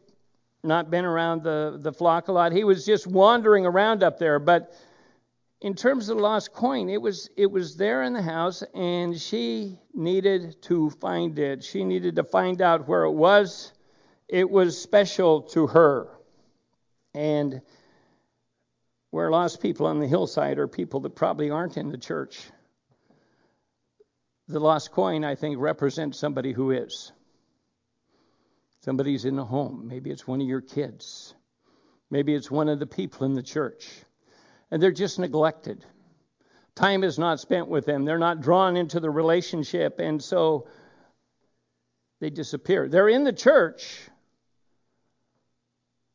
not 0.63 0.89
been 0.89 1.05
around 1.05 1.43
the, 1.43 1.77
the 1.81 1.93
flock 1.93 2.27
a 2.27 2.31
lot. 2.31 2.51
He 2.51 2.63
was 2.63 2.85
just 2.85 3.07
wandering 3.07 3.65
around 3.65 4.03
up 4.03 4.17
there. 4.17 4.39
But 4.39 4.73
in 5.61 5.73
terms 5.73 6.09
of 6.09 6.17
the 6.17 6.23
lost 6.23 6.53
coin, 6.53 6.89
it 6.89 7.01
was 7.01 7.29
it 7.35 7.47
was 7.47 7.75
there 7.77 8.03
in 8.03 8.13
the 8.13 8.21
house, 8.21 8.63
and 8.75 9.19
she 9.19 9.79
needed 9.93 10.61
to 10.63 10.89
find 10.91 11.37
it. 11.39 11.63
She 11.63 11.83
needed 11.83 12.15
to 12.17 12.23
find 12.23 12.61
out 12.61 12.87
where 12.87 13.03
it 13.03 13.11
was. 13.11 13.73
It 14.27 14.49
was 14.49 14.79
special 14.79 15.41
to 15.53 15.67
her, 15.67 16.09
and 17.15 17.61
where 19.09 19.31
lost 19.31 19.61
people 19.61 19.87
on 19.87 19.99
the 19.99 20.07
hillside 20.07 20.59
are 20.59 20.67
people 20.67 20.99
that 21.01 21.15
probably 21.15 21.49
aren't 21.49 21.77
in 21.77 21.89
the 21.89 21.97
church. 21.97 22.39
The 24.47 24.59
lost 24.59 24.91
coin, 24.91 25.23
I 25.23 25.35
think, 25.35 25.57
represents 25.59 26.19
somebody 26.19 26.53
who 26.53 26.71
is. 26.71 27.11
Somebody's 28.81 29.25
in 29.25 29.35
the 29.35 29.43
home. 29.43 29.87
Maybe 29.87 30.11
it's 30.11 30.27
one 30.27 30.39
of 30.39 30.47
your 30.47 30.61
kids. 30.61 31.33
Maybe 32.09 32.33
it's 32.35 32.49
one 32.49 32.69
of 32.69 32.79
the 32.79 32.85
people 32.85 33.25
in 33.25 33.33
the 33.33 33.43
church 33.43 33.89
and 34.71 34.81
they're 34.81 34.91
just 34.91 35.19
neglected. 35.19 35.85
Time 36.75 37.03
is 37.03 37.17
not 37.17 37.39
spent 37.39 37.67
with 37.67 37.85
them. 37.85 38.05
They're 38.05 38.19
not 38.19 38.41
drawn 38.41 38.77
into 38.77 38.99
the 38.99 39.09
relationship, 39.09 39.99
and 39.99 40.21
so 40.21 40.67
they 42.19 42.29
disappear. 42.29 42.87
They're 42.87 43.09
in 43.09 43.23
the 43.23 43.33
church, 43.33 43.99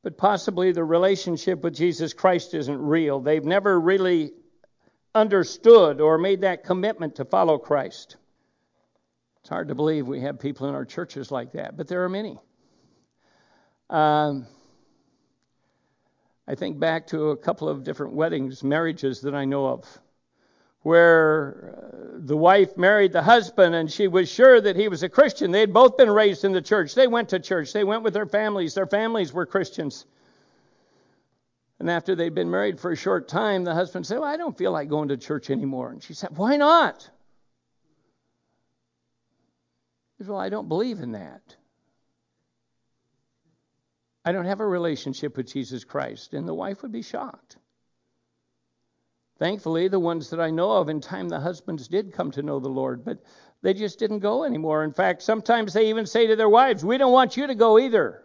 but 0.03 0.17
possibly 0.17 0.73
the 0.73 0.85
relationship 0.85 1.63
with 1.63 1.75
Jesus 1.75 2.13
Christ 2.13 2.55
isn't 2.55 2.81
real. 2.81 3.21
They've 3.21 3.45
never 3.45 3.79
really 3.79 4.33
understood 5.15 6.01
or 6.01 6.19
made 6.19 6.43
that 6.43 6.65
commitment 6.65 7.17
to 7.17 7.25
follow 7.25 7.59
Christ. 7.59 8.17
It's 9.41 9.49
hard 9.49 9.69
to 9.69 9.75
believe 9.75 10.07
we 10.07 10.21
have 10.21 10.39
people 10.39 10.69
in 10.69 10.75
our 10.75 10.85
churches 10.85 11.31
like 11.31 11.53
that, 11.53 11.77
but 11.77 11.89
there 11.89 12.05
are 12.05 12.09
many. 12.09 12.39
Um, 13.91 14.47
I 16.47 16.55
think 16.55 16.79
back 16.79 17.07
to 17.09 17.31
a 17.31 17.37
couple 17.37 17.69
of 17.69 17.85
different 17.85 18.15
weddings, 18.15 18.65
marriages 18.65 19.21
that 19.21 19.35
I 19.35 19.45
know 19.45 19.67
of, 19.67 20.01
where 20.83 21.79
uh, 21.79 22.19
the 22.19 22.37
wife 22.37 22.77
married 22.77 23.13
the 23.13 23.23
husband 23.23 23.75
and 23.75 23.91
she 23.91 24.09
was 24.09 24.29
sure 24.29 24.61
that 24.61 24.75
he 24.75 24.89
was 24.89 25.05
a 25.05 25.09
Christian. 25.09 25.53
They 25.53 25.61
had 25.61 25.73
both 25.73 25.97
been 25.97 26.11
raised 26.11 26.45
in 26.45 26.53
the 26.53 26.63
church. 26.63 26.95
They 26.95 27.07
went 27.07 27.29
to 27.29 27.39
church. 27.39 27.73
They 27.73 27.85
went 27.85 28.03
with 28.03 28.15
their 28.15 28.27
families. 28.27 28.75
Their 28.75 28.89
families 28.89 29.33
were 29.33 29.47
Christians. 29.47 30.07
And 31.79 31.89
after 31.89 32.15
they'd 32.15 32.35
been 32.35 32.51
married 32.51 32.81
for 32.81 32.93
a 32.93 32.97
short 32.97 33.29
time, 33.29 33.65
the 33.65 33.75
husband 33.75 34.07
said, 34.07 34.19
Well, 34.19 34.29
I 34.29 34.37
don't 34.37 34.57
feel 34.57 34.73
like 34.73 34.89
going 34.89 35.09
to 35.09 35.17
church 35.17 35.51
anymore. 35.51 35.91
And 35.91 36.03
she 36.03 36.15
said, 36.15 36.37
Why 36.37 36.57
not? 36.57 37.09
He 40.19 40.25
said, 40.25 40.31
Well, 40.31 40.39
I 40.39 40.49
don't 40.49 40.69
believe 40.69 41.01
in 41.01 41.13
that. 41.13 41.57
I 44.25 44.33
don't 44.33 44.45
have 44.45 44.61
a 44.61 44.67
relationship 44.67 45.37
with 45.37 45.53
Jesus 45.53 45.85
Christ. 45.85 46.35
And 46.35 46.47
the 46.47 46.55
wife 46.55 46.83
would 46.83 46.93
be 46.93 47.03
shocked. 47.03 47.57
Thankfully, 49.39 49.89
the 49.89 49.99
ones 49.99 50.31
that 50.31 50.41
I 50.41 50.51
know 50.51 50.71
of 50.73 50.89
in 50.89 51.01
time, 51.01 51.29
the 51.29 51.41
husbands 51.41 51.89
did 51.89 52.13
come 52.13 52.31
to 52.33 52.43
know 52.43 52.61
the 52.61 52.69
Lord, 52.69 53.05
but 53.05 53.19
they 53.61 53.75
just 53.75 53.99
didn't 53.99 54.21
go 54.21 54.45
anymore. 54.45 54.85
In 54.85 54.93
fact, 54.93 55.23
sometimes 55.23 55.73
they 55.73 55.89
even 55.89 56.07
say 56.07 56.29
to 56.29 56.37
their 56.37 56.49
wives, 56.49 56.85
We 56.85 56.99
don't 56.99 57.13
want 57.13 57.37
you 57.37 57.49
to 57.49 57.55
go 57.55 57.79
either. 57.79 58.23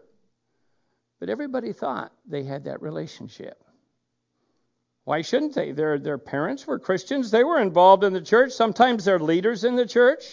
But 1.19 1.29
everybody 1.29 1.73
thought 1.73 2.11
they 2.27 2.43
had 2.43 2.65
that 2.65 2.83
relationship. 2.83 3.63
Why 5.05 5.21
shouldn't 5.21 5.55
they? 5.55 5.71
Their, 5.71 5.97
their 5.97 6.17
parents 6.17 6.67
were 6.67 6.77
Christians. 6.77 7.31
They 7.31 7.43
were 7.43 7.61
involved 7.61 8.03
in 8.03 8.13
the 8.13 8.21
church. 8.21 8.51
Sometimes 8.51 9.05
they're 9.05 9.19
leaders 9.19 9.63
in 9.63 9.75
the 9.75 9.85
church. 9.85 10.23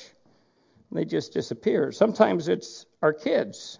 They 0.92 1.04
just 1.04 1.32
disappear. 1.32 1.92
Sometimes 1.92 2.48
it's 2.48 2.84
our 3.00 3.12
kids. 3.12 3.78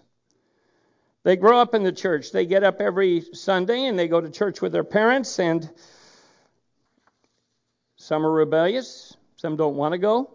They 1.25 1.35
grow 1.35 1.59
up 1.59 1.73
in 1.73 1.81
the 1.81 1.91
church. 1.91 2.31
They 2.31 2.45
get 2.45 2.63
up 2.63 2.79
every 2.79 3.25
Sunday 3.33 3.87
and 3.87 3.97
they 3.97 4.07
go 4.07 4.21
to 4.21 4.29
church 4.29 4.61
with 4.61 4.71
their 4.71 4.83
parents, 4.83 5.39
and 5.39 5.67
some 7.95 8.23
are 8.23 8.31
rebellious. 8.31 9.17
Some 9.35 9.55
don't 9.55 9.75
want 9.75 9.93
to 9.93 9.97
go. 9.97 10.29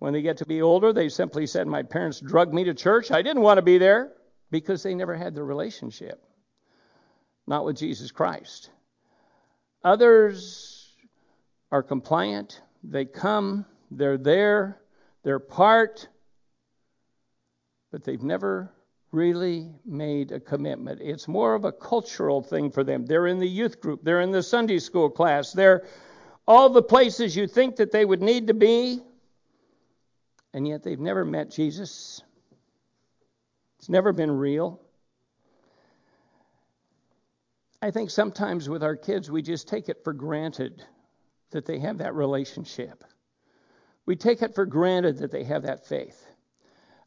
When 0.00 0.12
they 0.12 0.22
get 0.22 0.38
to 0.38 0.44
be 0.44 0.60
older, 0.60 0.92
they 0.92 1.08
simply 1.08 1.46
said, 1.46 1.68
My 1.68 1.84
parents 1.84 2.18
drugged 2.18 2.52
me 2.52 2.64
to 2.64 2.74
church. 2.74 3.12
I 3.12 3.22
didn't 3.22 3.42
want 3.42 3.58
to 3.58 3.62
be 3.62 3.78
there 3.78 4.12
because 4.50 4.82
they 4.82 4.92
never 4.92 5.14
had 5.14 5.36
the 5.36 5.44
relationship, 5.44 6.20
not 7.46 7.64
with 7.64 7.76
Jesus 7.76 8.10
Christ. 8.10 8.70
Others 9.84 10.96
are 11.70 11.84
compliant, 11.84 12.60
they 12.82 13.04
come, 13.04 13.64
they're 13.92 14.18
there, 14.18 14.80
they're 15.22 15.38
part, 15.38 16.08
but 17.92 18.02
they've 18.02 18.22
never 18.22 18.72
really 19.16 19.70
made 19.86 20.30
a 20.30 20.38
commitment. 20.38 21.00
It's 21.00 21.26
more 21.26 21.54
of 21.54 21.64
a 21.64 21.72
cultural 21.72 22.42
thing 22.42 22.70
for 22.70 22.84
them. 22.84 23.06
They're 23.06 23.26
in 23.26 23.38
the 23.38 23.48
youth 23.48 23.80
group, 23.80 24.04
they're 24.04 24.20
in 24.20 24.30
the 24.30 24.42
Sunday 24.42 24.78
school 24.78 25.08
class, 25.08 25.52
they're 25.52 25.86
all 26.46 26.68
the 26.68 26.82
places 26.82 27.34
you 27.34 27.48
think 27.48 27.76
that 27.76 27.90
they 27.90 28.04
would 28.04 28.20
need 28.20 28.46
to 28.48 28.54
be, 28.54 29.00
and 30.52 30.68
yet 30.68 30.82
they've 30.82 31.00
never 31.00 31.24
met 31.24 31.50
Jesus. 31.50 32.22
It's 33.78 33.88
never 33.88 34.12
been 34.12 34.30
real. 34.30 34.80
I 37.80 37.90
think 37.90 38.10
sometimes 38.10 38.68
with 38.68 38.82
our 38.82 38.96
kids, 38.96 39.30
we 39.30 39.40
just 39.42 39.66
take 39.66 39.88
it 39.88 40.04
for 40.04 40.12
granted 40.12 40.84
that 41.50 41.64
they 41.64 41.78
have 41.78 41.98
that 41.98 42.14
relationship. 42.14 43.02
We 44.04 44.14
take 44.16 44.42
it 44.42 44.54
for 44.54 44.66
granted 44.66 45.18
that 45.18 45.30
they 45.30 45.44
have 45.44 45.62
that 45.62 45.86
faith. 45.86 46.25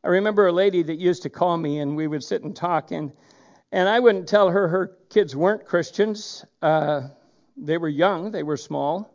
I 0.04 0.08
remember 0.08 0.48
a 0.48 0.52
lady 0.52 0.84
that 0.84 0.98
used 0.98 1.24
to 1.24 1.30
call 1.30 1.58
me, 1.58 1.80
and 1.80 1.96
we 1.96 2.08
would 2.08 2.24
sit 2.24 2.44
and 2.44 2.56
talk, 2.56 2.92
and 2.92 3.12
and 3.72 3.88
I 3.88 4.00
wouldn't 4.00 4.28
tell 4.28 4.50
her 4.50 4.68
her 4.68 4.98
kids 5.10 5.36
weren't 5.36 5.66
Christians. 5.66 6.44
Uh, 6.62 7.10
they 7.56 7.78
were 7.78 7.90
young, 7.90 8.32
they 8.32 8.42
were 8.42 8.58
small, 8.58 9.14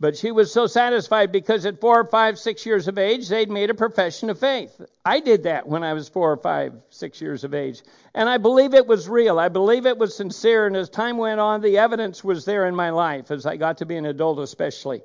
but 0.00 0.16
she 0.16 0.32
was 0.32 0.52
so 0.52 0.66
satisfied 0.66 1.32
because 1.32 1.64
at 1.64 1.80
four, 1.80 2.04
five, 2.04 2.38
six 2.38 2.66
years 2.66 2.88
of 2.88 2.98
age, 2.98 3.28
they'd 3.28 3.50
made 3.50 3.70
a 3.70 3.74
profession 3.74 4.28
of 4.28 4.38
faith. 4.38 4.80
I 5.04 5.20
did 5.20 5.44
that 5.44 5.66
when 5.66 5.82
I 5.82 5.94
was 5.94 6.08
four 6.08 6.32
or 6.32 6.36
five, 6.36 6.74
six 6.90 7.20
years 7.20 7.44
of 7.44 7.54
age. 7.54 7.82
And 8.14 8.28
I 8.28 8.38
believe 8.38 8.74
it 8.74 8.86
was 8.86 9.08
real. 9.08 9.38
I 9.38 9.48
believe 9.48 9.86
it 9.86 9.96
was 9.96 10.14
sincere. 10.14 10.66
And 10.66 10.76
as 10.76 10.90
time 10.90 11.16
went 11.16 11.40
on, 11.40 11.60
the 11.62 11.78
evidence 11.78 12.22
was 12.24 12.44
there 12.44 12.66
in 12.66 12.74
my 12.74 12.90
life, 12.90 13.30
as 13.30 13.46
I 13.46 13.56
got 13.56 13.78
to 13.78 13.86
be 13.86 13.96
an 13.96 14.04
adult, 14.04 14.40
especially. 14.40 15.02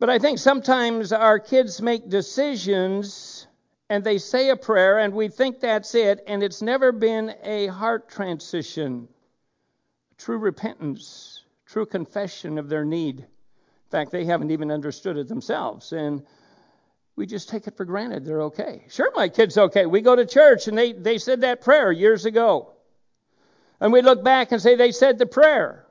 But 0.00 0.10
I 0.10 0.18
think 0.18 0.40
sometimes 0.40 1.12
our 1.12 1.38
kids 1.38 1.80
make 1.80 2.08
decisions 2.08 3.46
and 3.88 4.02
they 4.02 4.18
say 4.18 4.50
a 4.50 4.56
prayer 4.56 4.98
and 4.98 5.14
we 5.14 5.28
think 5.28 5.60
that's 5.60 5.94
it, 5.94 6.24
and 6.26 6.42
it's 6.42 6.62
never 6.62 6.90
been 6.90 7.34
a 7.44 7.68
heart 7.68 8.08
transition, 8.08 9.08
true 10.16 10.38
repentance 10.38 11.40
true 11.70 11.86
confession 11.86 12.58
of 12.58 12.68
their 12.68 12.84
need. 12.84 13.20
In 13.20 13.90
fact, 13.90 14.10
they 14.10 14.24
haven't 14.24 14.50
even 14.50 14.72
understood 14.72 15.16
it 15.16 15.28
themselves. 15.28 15.92
And 15.92 16.22
we 17.14 17.26
just 17.26 17.48
take 17.48 17.68
it 17.68 17.76
for 17.76 17.84
granted 17.84 18.24
they're 18.24 18.42
okay. 18.42 18.84
Sure, 18.88 19.12
my 19.14 19.28
kid's 19.28 19.56
okay. 19.56 19.86
We 19.86 20.00
go 20.00 20.16
to 20.16 20.26
church 20.26 20.66
and 20.66 20.76
they, 20.76 20.92
they 20.92 21.18
said 21.18 21.42
that 21.42 21.60
prayer 21.60 21.92
years 21.92 22.24
ago. 22.24 22.72
And 23.78 23.92
we 23.92 24.02
look 24.02 24.24
back 24.24 24.50
and 24.50 24.60
say 24.60 24.74
they 24.74 24.90
said 24.90 25.18
the 25.18 25.26
prayer. 25.26 25.86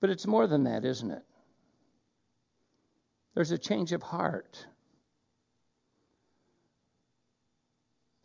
But 0.00 0.10
it's 0.10 0.26
more 0.26 0.46
than 0.46 0.64
that, 0.64 0.84
isn't 0.84 1.10
it? 1.10 1.22
There's 3.34 3.50
a 3.50 3.58
change 3.58 3.92
of 3.92 4.02
heart. 4.02 4.66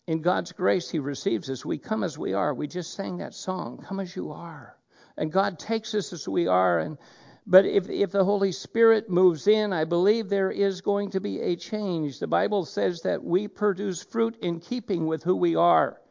In 0.08 0.22
God's 0.22 0.52
grace, 0.52 0.90
He 0.90 1.00
receives 1.00 1.50
us. 1.50 1.66
We 1.66 1.78
come 1.78 2.04
as 2.04 2.18
we 2.18 2.34
are. 2.34 2.54
We 2.54 2.68
just 2.68 2.94
sang 2.94 3.18
that 3.18 3.34
song, 3.34 3.84
Come 3.88 4.00
as 4.00 4.16
You 4.16 4.32
Are 4.32 4.76
and 5.20 5.32
God 5.32 5.60
takes 5.60 5.94
us 5.94 6.12
as 6.14 6.28
we 6.28 6.48
are. 6.48 6.80
And 6.80 6.98
but 7.46 7.66
if 7.66 7.90
if 7.90 8.12
the 8.12 8.24
Holy 8.24 8.52
Spirit 8.52 9.10
moves 9.10 9.48
in, 9.48 9.74
I 9.74 9.84
believe 9.84 10.30
there 10.30 10.52
is 10.52 10.82
going 10.82 11.12
to 11.12 11.20
be 11.20 11.42
a 11.42 11.56
change. 11.56 12.20
The 12.20 12.28
Bible 12.28 12.66
says 12.66 13.02
that 13.02 13.24
we 13.24 13.48
produce 13.48 14.02
fruit 14.02 14.38
in 14.42 14.60
keeping 14.60 15.06
with 15.06 15.24
who 15.24 15.36
we 15.36 15.56
are. 15.56 16.02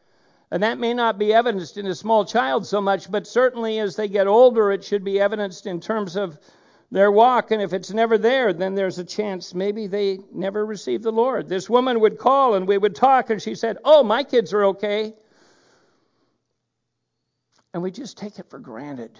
And 0.50 0.62
that 0.62 0.78
may 0.78 0.94
not 0.94 1.18
be 1.18 1.34
evidenced 1.34 1.76
in 1.76 1.86
a 1.86 1.94
small 1.94 2.24
child 2.24 2.66
so 2.66 2.80
much, 2.80 3.10
but 3.10 3.26
certainly 3.26 3.78
as 3.80 3.96
they 3.96 4.08
get 4.08 4.26
older, 4.26 4.72
it 4.72 4.82
should 4.82 5.04
be 5.04 5.20
evidenced 5.20 5.66
in 5.66 5.78
terms 5.78 6.16
of 6.16 6.38
their 6.90 7.10
walk. 7.10 7.50
And 7.50 7.60
if 7.60 7.72
it's 7.72 7.92
never 7.92 8.18
there, 8.18 8.52
then 8.52 8.74
there's 8.74 8.98
a 8.98 9.04
chance 9.04 9.54
maybe 9.54 9.86
they 9.86 10.18
never 10.32 10.64
received 10.64 11.04
the 11.04 11.12
Lord. 11.12 11.48
This 11.48 11.68
woman 11.68 12.00
would 12.00 12.18
call 12.18 12.54
and 12.54 12.66
we 12.66 12.78
would 12.78 12.94
talk, 12.94 13.30
and 13.30 13.40
she 13.40 13.54
said, 13.54 13.78
Oh, 13.84 14.02
my 14.02 14.24
kids 14.24 14.52
are 14.52 14.64
okay. 14.66 15.14
And 17.74 17.82
we 17.82 17.90
just 17.90 18.16
take 18.16 18.38
it 18.38 18.48
for 18.48 18.58
granted 18.58 19.18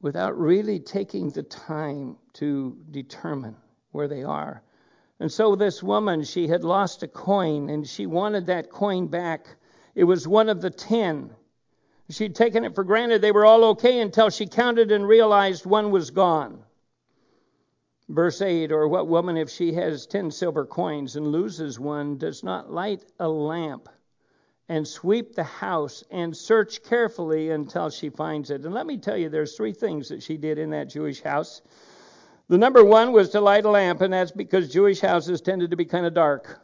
without 0.00 0.38
really 0.38 0.78
taking 0.78 1.30
the 1.30 1.42
time 1.42 2.16
to 2.34 2.76
determine 2.90 3.56
where 3.92 4.08
they 4.08 4.22
are. 4.22 4.62
And 5.20 5.32
so 5.32 5.54
this 5.54 5.82
woman, 5.82 6.24
she 6.24 6.48
had 6.48 6.64
lost 6.64 7.02
a 7.02 7.08
coin 7.08 7.70
and 7.70 7.86
she 7.86 8.04
wanted 8.04 8.46
that 8.46 8.70
coin 8.70 9.06
back. 9.06 9.46
It 9.94 10.04
was 10.04 10.28
one 10.28 10.48
of 10.48 10.60
the 10.60 10.70
ten. 10.70 11.30
She'd 12.10 12.34
taken 12.34 12.64
it 12.64 12.74
for 12.74 12.84
granted 12.84 13.20
they 13.20 13.32
were 13.32 13.46
all 13.46 13.64
okay 13.64 14.00
until 14.00 14.28
she 14.28 14.46
counted 14.46 14.92
and 14.92 15.08
realized 15.08 15.64
one 15.64 15.90
was 15.90 16.10
gone. 16.10 16.62
Verse 18.08 18.42
8 18.42 18.70
Or 18.72 18.86
what 18.88 19.08
woman, 19.08 19.36
if 19.36 19.48
she 19.48 19.72
has 19.72 20.06
ten 20.06 20.30
silver 20.30 20.66
coins 20.66 21.16
and 21.16 21.28
loses 21.28 21.80
one, 21.80 22.18
does 22.18 22.42
not 22.42 22.70
light 22.70 23.04
a 23.18 23.28
lamp 23.28 23.88
and 24.68 24.86
sweep 24.86 25.34
the 25.34 25.44
house 25.44 26.04
and 26.10 26.36
search 26.36 26.82
carefully 26.82 27.50
until 27.50 27.90
she 27.90 28.10
finds 28.10 28.50
it. 28.50 28.64
And 28.64 28.74
let 28.74 28.86
me 28.86 28.98
tell 28.98 29.16
you, 29.16 29.28
there's 29.28 29.56
three 29.56 29.72
things 29.72 30.08
that 30.08 30.22
she 30.22 30.36
did 30.36 30.58
in 30.58 30.70
that 30.70 30.90
Jewish 30.90 31.22
house. 31.22 31.62
The 32.48 32.58
number 32.58 32.84
one 32.84 33.12
was 33.12 33.30
to 33.30 33.40
light 33.40 33.64
a 33.64 33.70
lamp, 33.70 34.02
and 34.02 34.12
that's 34.12 34.32
because 34.32 34.72
Jewish 34.72 35.00
houses 35.00 35.40
tended 35.40 35.70
to 35.70 35.76
be 35.76 35.86
kind 35.86 36.04
of 36.04 36.12
dark. 36.12 36.60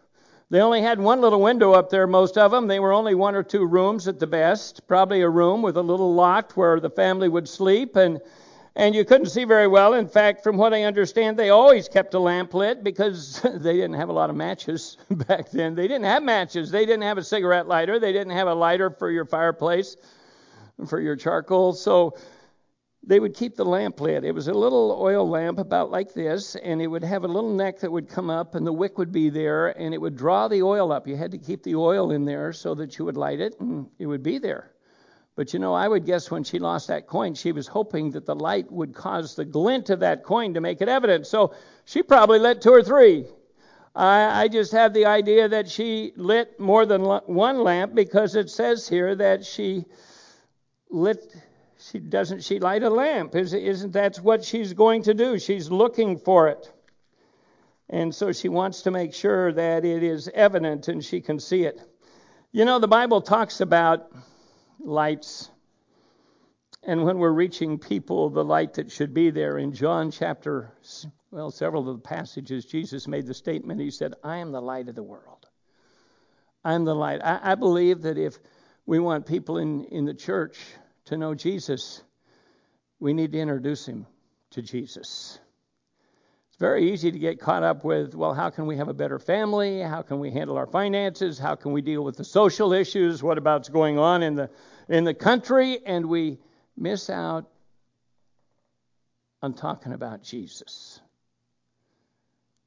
They 0.50 0.60
only 0.60 0.82
had 0.82 0.98
one 0.98 1.20
little 1.20 1.40
window 1.40 1.72
up 1.72 1.90
there, 1.90 2.08
most 2.08 2.36
of 2.36 2.50
them. 2.50 2.66
They 2.66 2.80
were 2.80 2.92
only 2.92 3.14
one 3.14 3.36
or 3.36 3.44
two 3.44 3.64
rooms 3.64 4.08
at 4.08 4.18
the 4.18 4.26
best, 4.26 4.86
probably 4.88 5.20
a 5.20 5.28
room 5.28 5.62
with 5.62 5.76
a 5.76 5.82
little 5.82 6.12
loft 6.12 6.56
where 6.56 6.80
the 6.80 6.90
family 6.90 7.28
would 7.28 7.48
sleep. 7.48 7.94
And 7.94 8.20
and 8.76 8.94
you 8.94 9.04
couldn't 9.04 9.26
see 9.26 9.44
very 9.44 9.66
well. 9.66 9.94
In 9.94 10.08
fact, 10.08 10.42
from 10.42 10.56
what 10.56 10.72
I 10.72 10.84
understand, 10.84 11.36
they 11.36 11.50
always 11.50 11.88
kept 11.88 12.14
a 12.14 12.18
lamp 12.18 12.54
lit 12.54 12.84
because 12.84 13.40
they 13.54 13.74
didn't 13.74 13.94
have 13.94 14.08
a 14.08 14.12
lot 14.12 14.30
of 14.30 14.36
matches 14.36 14.96
back 15.10 15.50
then. 15.50 15.74
They 15.74 15.88
didn't 15.88 16.04
have 16.04 16.22
matches. 16.22 16.70
They 16.70 16.86
didn't 16.86 17.02
have 17.02 17.18
a 17.18 17.24
cigarette 17.24 17.66
lighter. 17.66 17.98
They 17.98 18.12
didn't 18.12 18.32
have 18.32 18.48
a 18.48 18.54
lighter 18.54 18.90
for 18.90 19.10
your 19.10 19.24
fireplace, 19.24 19.96
for 20.86 21.00
your 21.00 21.16
charcoal. 21.16 21.72
So 21.72 22.16
they 23.02 23.18
would 23.18 23.34
keep 23.34 23.56
the 23.56 23.64
lamp 23.64 24.00
lit. 24.00 24.24
It 24.24 24.34
was 24.34 24.48
a 24.48 24.52
little 24.52 24.96
oil 25.00 25.28
lamp 25.28 25.58
about 25.58 25.90
like 25.90 26.12
this, 26.12 26.54
and 26.56 26.82
it 26.82 26.86
would 26.86 27.04
have 27.04 27.24
a 27.24 27.28
little 27.28 27.54
neck 27.54 27.80
that 27.80 27.90
would 27.90 28.08
come 28.08 28.28
up, 28.28 28.54
and 28.54 28.66
the 28.66 28.72
wick 28.72 28.98
would 28.98 29.10
be 29.10 29.30
there, 29.30 29.68
and 29.68 29.94
it 29.94 30.00
would 30.00 30.16
draw 30.16 30.48
the 30.48 30.62
oil 30.62 30.92
up. 30.92 31.08
You 31.08 31.16
had 31.16 31.30
to 31.30 31.38
keep 31.38 31.62
the 31.62 31.76
oil 31.76 32.10
in 32.10 32.24
there 32.24 32.52
so 32.52 32.74
that 32.74 32.98
you 32.98 33.04
would 33.06 33.16
light 33.16 33.40
it, 33.40 33.58
and 33.60 33.88
it 33.98 34.06
would 34.06 34.22
be 34.22 34.38
there. 34.38 34.72
But 35.36 35.54
you 35.54 35.58
know, 35.58 35.72
I 35.72 35.88
would 35.88 36.04
guess 36.04 36.30
when 36.30 36.44
she 36.44 36.58
lost 36.58 36.88
that 36.88 37.06
coin, 37.06 37.34
she 37.34 37.52
was 37.52 37.66
hoping 37.66 38.10
that 38.10 38.26
the 38.26 38.34
light 38.34 38.70
would 38.70 38.94
cause 38.94 39.34
the 39.34 39.44
glint 39.44 39.88
of 39.88 40.00
that 40.00 40.22
coin 40.22 40.52
to 40.54 40.60
make 40.60 40.82
it 40.82 40.88
evident. 40.88 41.26
So 41.26 41.54
she 41.86 42.02
probably 42.02 42.38
lit 42.38 42.60
two 42.60 42.72
or 42.72 42.82
three. 42.82 43.26
I, 43.94 44.42
I 44.42 44.48
just 44.48 44.72
have 44.72 44.92
the 44.92 45.06
idea 45.06 45.48
that 45.48 45.70
she 45.70 46.12
lit 46.16 46.60
more 46.60 46.84
than 46.84 47.02
one 47.02 47.62
lamp 47.62 47.94
because 47.94 48.36
it 48.36 48.50
says 48.50 48.88
here 48.88 49.14
that 49.14 49.44
she 49.44 49.86
lit. 50.90 51.34
She 51.80 51.98
doesn't 51.98 52.44
she 52.44 52.58
light 52.58 52.82
a 52.82 52.90
lamp? 52.90 53.34
Is, 53.34 53.54
isn't 53.54 53.92
that 53.92 54.18
what 54.18 54.44
she's 54.44 54.74
going 54.74 55.02
to 55.04 55.14
do? 55.14 55.38
She's 55.38 55.70
looking 55.70 56.18
for 56.18 56.48
it. 56.48 56.70
And 57.88 58.14
so 58.14 58.32
she 58.32 58.48
wants 58.48 58.82
to 58.82 58.90
make 58.90 59.14
sure 59.14 59.52
that 59.52 59.84
it 59.84 60.02
is 60.02 60.28
evident 60.32 60.88
and 60.88 61.04
she 61.04 61.20
can 61.20 61.40
see 61.40 61.64
it. 61.64 61.80
You 62.52 62.64
know, 62.64 62.78
the 62.78 62.88
Bible 62.88 63.20
talks 63.20 63.60
about 63.60 64.12
lights. 64.78 65.50
And 66.82 67.04
when 67.04 67.18
we're 67.18 67.32
reaching 67.32 67.78
people, 67.78 68.30
the 68.30 68.44
light 68.44 68.74
that 68.74 68.92
should 68.92 69.12
be 69.12 69.30
there 69.30 69.58
in 69.58 69.72
John 69.72 70.10
chapter, 70.10 70.72
well, 71.30 71.50
several 71.50 71.88
of 71.88 71.96
the 71.96 72.08
passages, 72.08 72.64
Jesus 72.64 73.08
made 73.08 73.26
the 73.26 73.34
statement. 73.34 73.80
He 73.80 73.90
said, 73.90 74.14
I 74.22 74.38
am 74.38 74.52
the 74.52 74.62
light 74.62 74.88
of 74.88 74.94
the 74.94 75.02
world. 75.02 75.46
I'm 76.64 76.84
the 76.84 76.94
light. 76.94 77.20
I, 77.24 77.52
I 77.52 77.54
believe 77.54 78.02
that 78.02 78.18
if 78.18 78.38
we 78.86 78.98
want 78.98 79.26
people 79.26 79.58
in, 79.58 79.84
in 79.86 80.04
the 80.04 80.14
church 80.14 80.58
to 81.06 81.16
know 81.16 81.34
Jesus, 81.34 82.02
we 82.98 83.12
need 83.12 83.32
to 83.32 83.38
introduce 83.38 83.86
him 83.86 84.06
to 84.50 84.62
Jesus. 84.62 85.38
It's 86.48 86.58
very 86.58 86.92
easy 86.92 87.10
to 87.10 87.18
get 87.18 87.40
caught 87.40 87.62
up 87.62 87.84
with, 87.84 88.14
well, 88.14 88.34
how 88.34 88.50
can 88.50 88.66
we 88.66 88.76
have 88.76 88.88
a 88.88 88.94
better 88.94 89.18
family? 89.18 89.80
How 89.80 90.02
can 90.02 90.20
we 90.20 90.30
handle 90.30 90.56
our 90.56 90.66
finances? 90.66 91.38
How 91.38 91.54
can 91.54 91.72
we 91.72 91.82
deal 91.82 92.02
with 92.02 92.16
the 92.16 92.24
social 92.24 92.72
issues? 92.72 93.22
What 93.22 93.38
about's 93.38 93.68
going 93.68 93.98
on 93.98 94.22
in 94.22 94.34
the 94.34 94.50
in 94.88 95.04
the 95.04 95.14
country? 95.14 95.78
And 95.84 96.06
we 96.06 96.38
miss 96.76 97.08
out 97.08 97.48
on 99.42 99.54
talking 99.54 99.92
about 99.92 100.22
Jesus. 100.22 101.00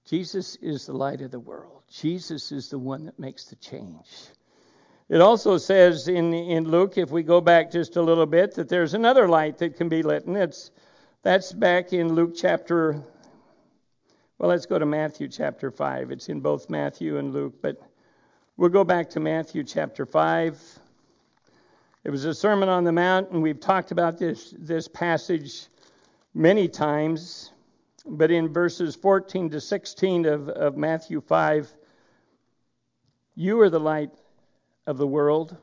Jesus 0.06 0.58
is 0.58 0.86
the 0.86 0.94
light 0.94 1.22
of 1.22 1.32
the 1.32 1.40
world. 1.40 1.84
Jesus 1.90 2.52
is 2.52 2.70
the 2.70 2.80
one 2.80 3.06
that 3.06 3.20
makes 3.20 3.46
the 3.46 3.56
change. 3.56 4.08
It 5.10 5.20
also 5.20 5.58
says 5.58 6.08
in, 6.08 6.34
in 6.34 6.64
Luke, 6.64 6.98
if 6.98 7.12
we 7.12 7.24
go 7.24 7.42
back 7.42 7.72
just 7.72 7.98
a 7.98 8.02
little 8.02 8.26
bit, 8.26 8.56
that 8.56 8.70
there's 8.70 8.94
another 8.94 9.28
light 9.28 9.58
that 9.58 9.76
can 9.76 9.90
be 9.90 10.02
lit, 10.02 10.26
and 10.26 10.38
it's 10.38 10.72
that's 11.24 11.52
back 11.52 11.94
in 11.94 12.14
Luke 12.14 12.34
chapter. 12.36 13.02
Well, 14.38 14.50
let's 14.50 14.66
go 14.66 14.80
to 14.80 14.86
Matthew 14.86 15.28
chapter 15.28 15.72
5. 15.72 16.12
It's 16.12 16.30
in 16.30 16.40
both 16.40 16.70
Matthew 16.70 17.18
and 17.18 17.34
Luke, 17.34 17.56
but 17.62 17.82
we'll 18.56 18.70
go 18.70 18.84
back 18.84 19.10
to 19.12 19.20
Matthew 19.20 19.64
chapter 19.64 20.06
5. 20.06 20.62
It 22.06 22.10
was 22.10 22.26
a 22.26 22.34
Sermon 22.34 22.70
on 22.70 22.84
the 22.84 22.92
Mount, 22.92 23.32
and 23.32 23.44
we've 23.44 23.60
talked 23.60 23.92
about 23.92 24.18
this, 24.18 24.54
this 24.58 24.88
passage 24.88 25.68
many 26.34 26.68
times. 26.68 27.52
But 28.06 28.32
in 28.32 28.52
verses 28.52 28.96
14 28.96 29.50
to 29.52 29.62
16 29.62 30.26
of, 30.26 30.50
of 30.50 30.76
Matthew 30.76 31.22
5, 31.22 31.74
you 33.36 33.60
are 33.62 33.70
the 33.70 33.80
light 33.80 34.12
of 34.86 34.98
the 34.98 35.08
world. 35.08 35.56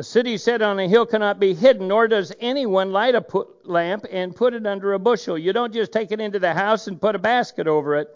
A 0.00 0.02
city 0.02 0.36
set 0.36 0.62
on 0.62 0.78
a 0.78 0.88
hill 0.88 1.06
cannot 1.06 1.40
be 1.40 1.54
hidden, 1.54 1.88
nor 1.88 2.06
does 2.06 2.32
anyone 2.38 2.92
light 2.92 3.16
a 3.16 3.20
put, 3.20 3.68
lamp 3.68 4.06
and 4.10 4.34
put 4.34 4.54
it 4.54 4.64
under 4.64 4.92
a 4.92 4.98
bushel. 4.98 5.36
You 5.36 5.52
don't 5.52 5.72
just 5.72 5.90
take 5.90 6.12
it 6.12 6.20
into 6.20 6.38
the 6.38 6.54
house 6.54 6.86
and 6.86 7.00
put 7.00 7.16
a 7.16 7.18
basket 7.18 7.66
over 7.66 7.96
it, 7.96 8.08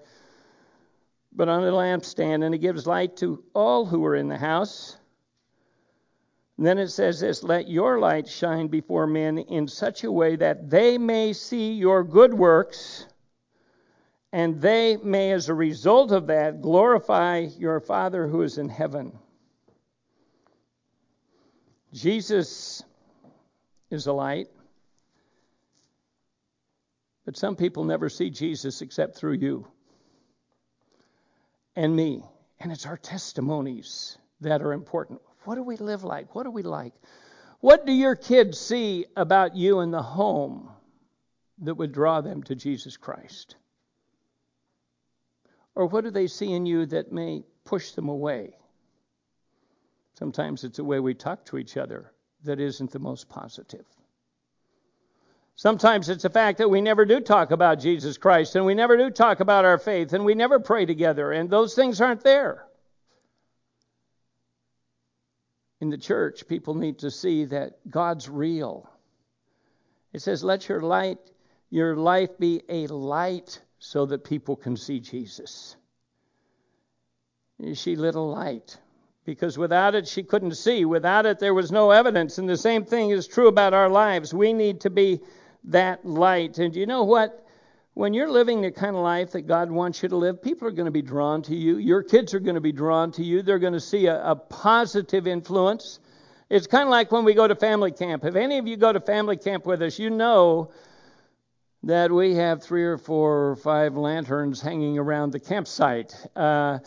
but 1.33 1.49
on 1.49 1.65
a 1.65 1.73
lampstand, 1.73 2.45
and 2.45 2.55
it 2.55 2.59
gives 2.59 2.87
light 2.87 3.17
to 3.17 3.43
all 3.53 3.85
who 3.85 4.05
are 4.05 4.15
in 4.15 4.29
the 4.29 4.39
house. 4.39 4.97
And 6.57 6.67
then 6.67 6.79
it 6.79 6.89
says 6.89 7.19
this 7.19 7.43
Let 7.43 7.69
your 7.69 7.99
light 7.99 8.29
shine 8.29 8.69
before 8.69 9.09
men 9.09 9.39
in 9.39 9.67
such 9.67 10.05
a 10.05 10.13
way 10.13 10.37
that 10.37 10.71
they 10.71 10.99
may 10.99 11.33
see 11.33 11.73
your 11.73 12.05
good 12.05 12.33
works, 12.33 13.07
and 14.33 14.61
they 14.61 14.99
may, 14.99 15.33
as 15.33 15.49
a 15.49 15.55
result 15.55 16.13
of 16.13 16.29
that, 16.29 16.63
glorify 16.63 17.49
your 17.59 17.81
Father 17.81 18.29
who 18.29 18.43
is 18.43 18.59
in 18.59 18.69
heaven. 18.69 19.19
Jesus 21.93 22.83
is 23.91 24.07
a 24.07 24.13
light. 24.13 24.49
But 27.25 27.37
some 27.37 27.57
people 27.57 27.85
never 27.85 28.09
see 28.09 28.31
Jesus 28.31 28.83
except 28.83 29.17
through 29.17 29.35
you 29.35 29.67
and 31.77 31.95
me. 31.95 32.25
And 32.59 32.73
it's 32.73 32.87
our 32.87 32.97
testimonies 32.97 34.19
that 34.41 34.63
are 34.63 34.73
important. 34.73 35.21
What 35.45 35.57
do 35.57 35.63
we 35.63 35.77
live 35.77 36.05
like? 36.05 36.35
What 36.35 36.45
do 36.45 36.51
we 36.51 36.63
like? 36.63 36.95
What 37.61 37.87
do 37.87 37.93
your 37.93 38.17
kids 38.17 38.59
see 38.59 39.07
about 39.17 39.57
you 39.57 39.81
in 39.81 39.91
the 39.91 40.03
home 40.03 40.71
that 41.63 41.75
would 41.75 41.93
draw 41.93 42.21
them 42.21 42.43
to 42.45 42.55
Jesus 42.55 42.97
Christ? 42.97 43.57
Or 45.75 45.87
what 45.87 46.05
do 46.05 46.11
they 46.11 46.27
see 46.27 46.53
in 46.53 46.67
you 46.67 46.87
that 46.87 47.13
may 47.13 47.45
push 47.65 47.93
them 47.93 48.09
away? 48.09 48.55
Sometimes 50.15 50.65
it's 50.65 50.77
the 50.77 50.85
way 50.85 51.01
we 51.01 51.15
talk 51.15 51.45
to 51.47 51.59
each 51.59 51.77
other 51.77 52.13
that 52.45 52.61
isn't 52.61 52.91
the 52.91 52.99
most 52.99 53.29
positive. 53.29 53.87
Sometimes 55.55 56.09
it's 56.09 56.23
the 56.23 56.31
fact 56.31 56.59
that 56.59 56.71
we 56.71 56.81
never 56.81 57.05
do 57.05 57.21
talk 57.21 57.51
about 57.51 57.79
Jesus 57.79 58.17
Christ 58.19 58.57
and 58.57 58.65
we 58.65 58.75
never 58.75 58.97
do 58.97 59.11
talk 59.11 59.41
about 59.41 59.65
our 59.65 59.79
faith 59.79 60.13
and 60.13 60.25
we 60.25 60.35
never 60.35 60.59
pray 60.59 60.87
together 60.87 61.31
and 61.31 61.49
those 61.49 61.75
things 61.75 62.01
aren't 62.01 62.25
there. 62.25 62.67
In 65.81 65.91
the 65.91 65.99
church, 65.99 66.47
people 66.47 66.75
need 66.75 67.01
to 67.01 67.11
see 67.11 67.45
that 67.47 67.91
God's 67.91 68.29
real. 68.29 68.89
It 70.13 70.23
says, 70.23 70.45
Let 70.45 70.69
your 70.69 70.81
light, 70.81 71.19
your 71.71 71.97
life 71.97 72.39
be 72.39 72.63
a 72.69 72.87
light 72.87 73.61
so 73.79 74.07
that 74.07 74.25
people 74.25 74.57
can 74.57 74.77
see 74.77 75.01
Jesus. 75.01 75.77
Is 77.59 77.79
she 77.79 77.97
lit 77.97 78.15
a 78.15 78.21
light 78.21 78.79
because 79.25 79.57
without 79.59 79.95
it 79.95 80.09
she 80.09 80.23
couldn't 80.23 80.55
see. 80.55 80.85
Without 80.85 81.27
it 81.27 81.39
there 81.39 81.55
was 81.55 81.71
no 81.71 81.91
evidence. 81.91 82.39
And 82.39 82.49
the 82.49 82.57
same 82.57 82.85
thing 82.85 83.11
is 83.11 83.27
true 83.27 83.49
about 83.49 83.75
our 83.75 83.89
lives. 83.89 84.35
We 84.35 84.53
need 84.53 84.81
to 84.83 84.91
be 84.91 85.21
that 85.65 86.05
light. 86.05 86.59
And 86.59 86.75
you 86.75 86.87
know 86.87 87.05
what? 87.05 87.39
When 87.95 88.15
you're 88.15 88.31
living 88.31 88.63
the 88.63 88.71
kind 88.71 88.97
of 88.97 89.03
life 89.03 89.33
that 89.33 89.43
God 89.43 89.71
wants 89.71 90.03
you 90.03 90.09
to 90.09 90.17
live, 90.17 90.43
people 90.43 90.67
are 90.67 90.73
going 90.73 90.87
to 90.87 90.91
be 90.93 91.03
drawn 91.03 91.43
to 91.43 91.55
you. 91.55 91.77
Your 91.77 92.03
kids 92.03 92.33
are 92.33 92.41
going 92.41 92.55
to 92.55 92.61
be 92.61 92.73
drawn 92.73 93.13
to 93.13 93.23
you. 93.23 93.43
They're 93.43 93.59
going 93.59 93.75
to 93.75 93.81
see 93.81 94.07
a, 94.07 94.31
a 94.31 94.35
positive 94.35 95.27
influence. 95.27 96.01
It's 96.49 96.67
kind 96.67 96.85
of 96.85 96.89
like 96.89 97.13
when 97.13 97.25
we 97.25 97.35
go 97.35 97.47
to 97.47 97.55
family 97.55 97.93
camp. 97.93 98.25
If 98.25 98.35
any 98.35 98.59
of 98.59 98.67
you 98.67 98.79
go 98.79 98.93
to 98.93 99.01
family 99.01 99.37
camp 99.37 99.67
with 99.67 99.83
us, 99.83 99.99
you 99.99 100.09
know 100.09 100.73
that 101.85 102.11
we 102.11 102.35
have 102.37 102.63
three 102.63 102.85
or 102.85 102.97
four 102.97 103.51
or 103.51 103.57
five 103.57 103.97
lanterns 103.97 104.61
hanging 104.61 104.99
around 104.99 105.33
the 105.33 105.41
campsite. 105.41 106.15
Uh, 106.35 106.79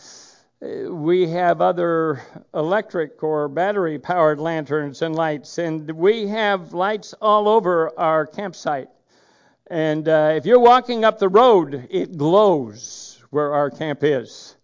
we 0.90 1.28
have 1.28 1.60
other 1.60 2.22
electric 2.54 3.22
or 3.22 3.48
battery 3.48 3.98
powered 3.98 4.40
lanterns 4.40 5.02
and 5.02 5.14
lights, 5.14 5.58
and 5.58 5.90
we 5.90 6.26
have 6.28 6.72
lights 6.72 7.14
all 7.20 7.48
over 7.48 7.96
our 7.98 8.26
campsite. 8.26 8.88
And 9.68 10.08
uh, 10.08 10.32
if 10.34 10.46
you're 10.46 10.60
walking 10.60 11.04
up 11.04 11.18
the 11.18 11.28
road, 11.28 11.88
it 11.90 12.16
glows 12.16 13.20
where 13.30 13.52
our 13.52 13.70
camp 13.70 14.00
is. 14.02 14.56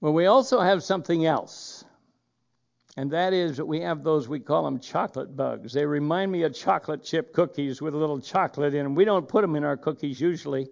Well, 0.00 0.12
we 0.12 0.26
also 0.26 0.60
have 0.60 0.82
something 0.82 1.24
else, 1.24 1.84
and 2.96 3.10
that 3.12 3.32
is 3.32 3.56
that 3.56 3.66
we 3.66 3.80
have 3.80 4.04
those, 4.04 4.28
we 4.28 4.40
call 4.40 4.64
them 4.64 4.78
chocolate 4.78 5.34
bugs. 5.34 5.72
They 5.72 5.86
remind 5.86 6.30
me 6.30 6.42
of 6.42 6.54
chocolate 6.54 7.02
chip 7.02 7.32
cookies 7.32 7.80
with 7.80 7.94
a 7.94 7.96
little 7.96 8.20
chocolate 8.20 8.74
in 8.74 8.84
them. 8.84 8.94
We 8.94 9.06
don't 9.06 9.26
put 9.26 9.40
them 9.40 9.56
in 9.56 9.64
our 9.64 9.76
cookies 9.76 10.20
usually. 10.20 10.68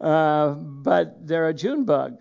Uh, 0.00 0.50
but 0.54 1.26
they're 1.26 1.48
a 1.48 1.54
June 1.54 1.84
bug. 1.84 2.18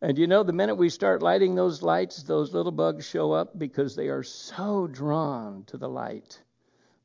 And 0.00 0.18
you 0.18 0.26
know, 0.26 0.42
the 0.42 0.52
minute 0.52 0.74
we 0.74 0.88
start 0.88 1.22
lighting 1.22 1.54
those 1.54 1.80
lights, 1.80 2.24
those 2.24 2.52
little 2.52 2.72
bugs 2.72 3.06
show 3.06 3.32
up 3.32 3.56
because 3.56 3.94
they 3.94 4.08
are 4.08 4.24
so 4.24 4.88
drawn 4.88 5.62
to 5.66 5.76
the 5.76 5.88
light. 5.88 6.40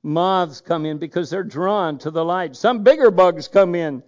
Moths 0.01 0.61
come 0.61 0.85
in 0.85 0.97
because 0.97 1.29
they're 1.29 1.43
drawn 1.43 1.99
to 1.99 2.09
the 2.09 2.25
light. 2.25 2.55
Some 2.55 2.83
bigger 2.83 3.11
bugs 3.11 3.47
come 3.47 3.75
in. 3.75 4.01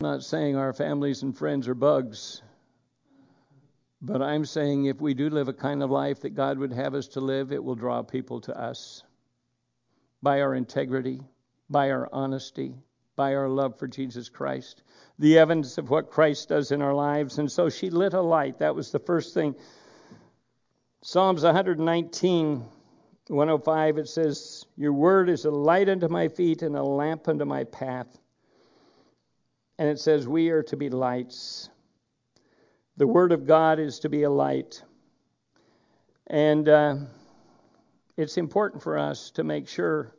I'm 0.00 0.08
not 0.10 0.22
saying 0.22 0.56
our 0.56 0.72
families 0.72 1.22
and 1.22 1.36
friends 1.36 1.66
are 1.66 1.74
bugs, 1.74 2.42
but 4.00 4.22
I'm 4.22 4.44
saying 4.44 4.84
if 4.84 5.00
we 5.00 5.14
do 5.14 5.28
live 5.30 5.48
a 5.48 5.52
kind 5.52 5.82
of 5.82 5.90
life 5.90 6.20
that 6.20 6.34
God 6.34 6.58
would 6.58 6.72
have 6.72 6.94
us 6.94 7.08
to 7.08 7.20
live, 7.20 7.52
it 7.52 7.62
will 7.62 7.74
draw 7.74 8.02
people 8.02 8.40
to 8.42 8.56
us 8.56 9.02
by 10.22 10.40
our 10.40 10.54
integrity, 10.54 11.20
by 11.68 11.90
our 11.90 12.08
honesty, 12.12 12.74
by 13.22 13.36
our 13.36 13.48
love 13.48 13.78
for 13.78 13.86
Jesus 13.86 14.28
Christ, 14.28 14.82
the 15.20 15.38
evidence 15.38 15.78
of 15.78 15.90
what 15.90 16.10
Christ 16.10 16.48
does 16.48 16.72
in 16.72 16.82
our 16.82 16.92
lives. 16.92 17.38
And 17.38 17.48
so 17.52 17.70
she 17.70 17.88
lit 17.88 18.14
a 18.14 18.20
light. 18.20 18.58
That 18.58 18.74
was 18.74 18.90
the 18.90 18.98
first 18.98 19.32
thing. 19.32 19.54
Psalms 21.02 21.44
119, 21.44 22.64
105 23.28 23.98
it 23.98 24.08
says, 24.08 24.66
Your 24.76 24.92
word 24.92 25.28
is 25.28 25.44
a 25.44 25.52
light 25.52 25.88
unto 25.88 26.08
my 26.08 26.26
feet 26.26 26.62
and 26.62 26.74
a 26.74 26.82
lamp 26.82 27.28
unto 27.28 27.44
my 27.44 27.62
path. 27.62 28.08
And 29.78 29.88
it 29.88 30.00
says, 30.00 30.26
We 30.26 30.50
are 30.50 30.64
to 30.64 30.76
be 30.76 30.90
lights. 30.90 31.70
The 32.96 33.06
word 33.06 33.30
of 33.30 33.46
God 33.46 33.78
is 33.78 34.00
to 34.00 34.08
be 34.08 34.24
a 34.24 34.30
light. 34.30 34.82
And 36.26 36.68
uh, 36.68 36.96
it's 38.16 38.36
important 38.36 38.82
for 38.82 38.98
us 38.98 39.30
to 39.36 39.44
make 39.44 39.68
sure 39.68 40.12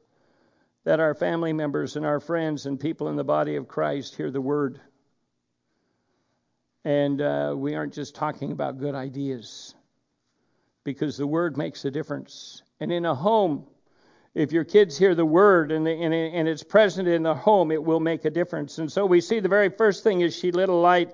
that 0.84 1.00
our 1.00 1.14
family 1.14 1.54
members 1.54 1.96
and 1.96 2.06
our 2.06 2.20
friends 2.20 2.66
and 2.66 2.80
people 2.80 3.10
in 3.10 3.16
the 3.16 3.24
body 3.24 3.56
of 3.56 3.68
Christ 3.68 4.16
hear 4.16 4.32
the 4.32 4.42
word. 4.42 4.82
And 6.84 7.22
uh, 7.22 7.54
we 7.56 7.76
aren't 7.76 7.94
just 7.94 8.16
talking 8.16 8.52
about 8.52 8.78
good 8.78 8.94
ideas, 8.94 9.76
because 10.84 11.16
the 11.16 11.28
word 11.28 11.58
makes 11.58 11.86
a 11.86 11.92
difference. 11.92 12.62
And 12.82 12.92
in 12.92 13.06
a 13.06 13.16
home, 13.16 13.66
if 14.36 14.52
your 14.52 14.66
kids 14.66 14.98
hear 14.98 15.16
the 15.16 15.26
word 15.26 15.72
and, 15.72 15.88
and, 15.88 16.14
and 16.14 16.48
it's 16.48 16.64
present 16.64 17.08
in 17.08 17.24
the 17.24 17.36
home, 17.36 17.72
it 17.72 17.82
will 17.82 18.02
make 18.02 18.26
a 18.26 18.30
difference. 18.30 18.80
And 18.80 18.92
so 18.92 19.06
we 19.06 19.22
see 19.22 19.40
the 19.40 19.48
very 19.48 19.70
first 19.70 20.04
thing 20.04 20.20
is 20.20 20.36
she 20.36 20.52
lit 20.52 20.68
a 20.68 20.74
light. 20.74 21.12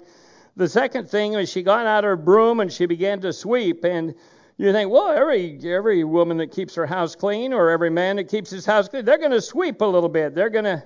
The 0.56 0.68
second 0.68 1.10
thing 1.10 1.34
is 1.34 1.50
she 1.50 1.62
got 1.62 1.86
out 1.86 2.04
her 2.04 2.16
broom 2.16 2.62
and 2.62 2.72
she 2.72 2.88
began 2.88 3.22
to 3.22 3.32
sweep. 3.32 3.84
And 3.84 4.16
you 4.60 4.74
think, 4.74 4.92
well, 4.92 5.10
every 5.10 5.58
every 5.64 6.04
woman 6.04 6.38
that 6.38 6.52
keeps 6.52 6.76
her 6.76 6.86
house 6.86 7.16
clean 7.16 7.54
or 7.54 7.70
every 7.70 7.90
man 7.90 8.18
that 8.18 8.26
keeps 8.26 8.50
his 8.50 8.66
house 8.66 8.90
clean, 8.90 9.06
they're 9.06 9.18
going 9.18 9.32
to 9.32 9.42
sweep 9.42 9.80
a 9.80 9.86
little 9.86 10.10
bit. 10.10 10.36
They're 10.36 10.50
going 10.50 10.66
to 10.66 10.84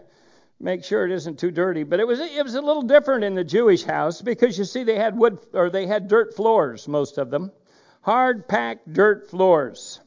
make 0.59 0.83
sure 0.83 1.05
it 1.05 1.11
isn't 1.11 1.39
too 1.39 1.49
dirty. 1.49 1.81
But 1.81 1.99
it 1.99 2.05
was 2.05 2.19
it 2.19 2.43
was 2.43 2.53
a 2.53 2.61
little 2.61 2.83
different 2.83 3.23
in 3.23 3.33
the 3.33 3.43
Jewish 3.43 3.83
house 3.83 4.21
because 4.21 4.59
you 4.59 4.63
see 4.63 4.83
they 4.83 4.95
had 4.95 5.17
wood 5.17 5.39
or 5.53 5.71
they 5.71 5.87
had 5.87 6.07
dirt 6.07 6.35
floors, 6.35 6.87
most 6.87 7.17
of 7.17 7.31
them, 7.31 7.51
hard 8.01 8.47
packed 8.47 8.93
dirt 8.93 9.27
floors. 9.31 9.99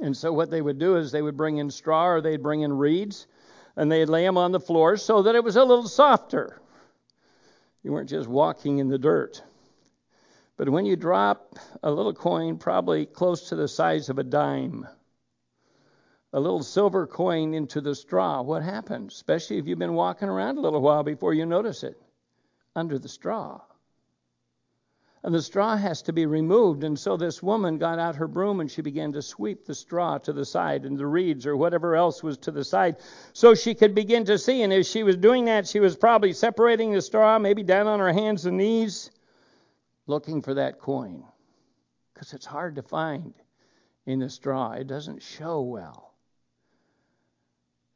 And 0.00 0.16
so 0.16 0.32
what 0.32 0.50
they 0.50 0.62
would 0.62 0.78
do 0.78 0.96
is 0.96 1.12
they 1.12 1.22
would 1.22 1.36
bring 1.36 1.58
in 1.58 1.70
straw 1.70 2.06
or 2.06 2.22
they'd 2.22 2.42
bring 2.42 2.62
in 2.62 2.72
reeds 2.72 3.26
and 3.76 3.92
they'd 3.92 4.08
lay 4.08 4.24
them 4.24 4.38
on 4.38 4.52
the 4.52 4.58
floor 4.60 4.96
so 4.96 5.22
that 5.22 5.34
it 5.34 5.44
was 5.44 5.56
a 5.56 5.64
little 5.64 5.86
softer. 5.86 6.58
You 7.82 7.92
weren't 7.92 8.08
just 8.08 8.26
walking 8.26 8.78
in 8.78 8.88
the 8.88 8.98
dirt. 8.98 9.42
But 10.56 10.68
when 10.68 10.86
you 10.86 10.94
drop 10.94 11.58
a 11.82 11.90
little 11.90 12.14
coin, 12.14 12.58
probably 12.58 13.06
close 13.06 13.48
to 13.48 13.56
the 13.56 13.66
size 13.66 14.08
of 14.08 14.18
a 14.18 14.24
dime, 14.24 14.86
a 16.32 16.38
little 16.38 16.62
silver 16.62 17.08
coin 17.08 17.54
into 17.54 17.80
the 17.80 17.94
straw, 17.94 18.40
what 18.42 18.62
happens? 18.62 19.14
Especially 19.14 19.58
if 19.58 19.66
you've 19.66 19.80
been 19.80 19.94
walking 19.94 20.28
around 20.28 20.58
a 20.58 20.60
little 20.60 20.80
while 20.80 21.02
before 21.02 21.34
you 21.34 21.44
notice 21.44 21.82
it. 21.82 22.00
Under 22.76 22.98
the 22.98 23.08
straw. 23.08 23.60
And 25.24 25.34
the 25.34 25.42
straw 25.42 25.76
has 25.76 26.02
to 26.02 26.12
be 26.12 26.26
removed. 26.26 26.84
And 26.84 26.98
so 26.98 27.16
this 27.16 27.42
woman 27.42 27.78
got 27.78 27.98
out 27.98 28.16
her 28.16 28.28
broom 28.28 28.60
and 28.60 28.70
she 28.70 28.82
began 28.82 29.12
to 29.12 29.22
sweep 29.22 29.64
the 29.64 29.74
straw 29.74 30.18
to 30.18 30.32
the 30.32 30.44
side 30.44 30.84
and 30.84 30.98
the 30.98 31.06
reeds 31.06 31.46
or 31.46 31.56
whatever 31.56 31.96
else 31.96 32.22
was 32.22 32.36
to 32.38 32.50
the 32.50 32.64
side 32.64 32.96
so 33.32 33.54
she 33.54 33.74
could 33.74 33.94
begin 33.94 34.24
to 34.26 34.38
see. 34.38 34.62
And 34.62 34.72
as 34.72 34.88
she 34.88 35.02
was 35.02 35.16
doing 35.16 35.46
that, 35.46 35.66
she 35.66 35.80
was 35.80 35.96
probably 35.96 36.32
separating 36.32 36.92
the 36.92 37.00
straw, 37.00 37.38
maybe 37.38 37.62
down 37.62 37.86
on 37.86 38.00
her 38.00 38.12
hands 38.12 38.44
and 38.44 38.58
knees 38.58 39.10
looking 40.06 40.42
for 40.42 40.54
that 40.54 40.78
coin 40.78 41.24
because 42.12 42.32
it's 42.32 42.46
hard 42.46 42.76
to 42.76 42.82
find 42.82 43.34
in 44.06 44.20
the 44.20 44.28
straw. 44.28 44.72
It 44.72 44.86
doesn't 44.86 45.22
show 45.22 45.62
well. 45.62 46.12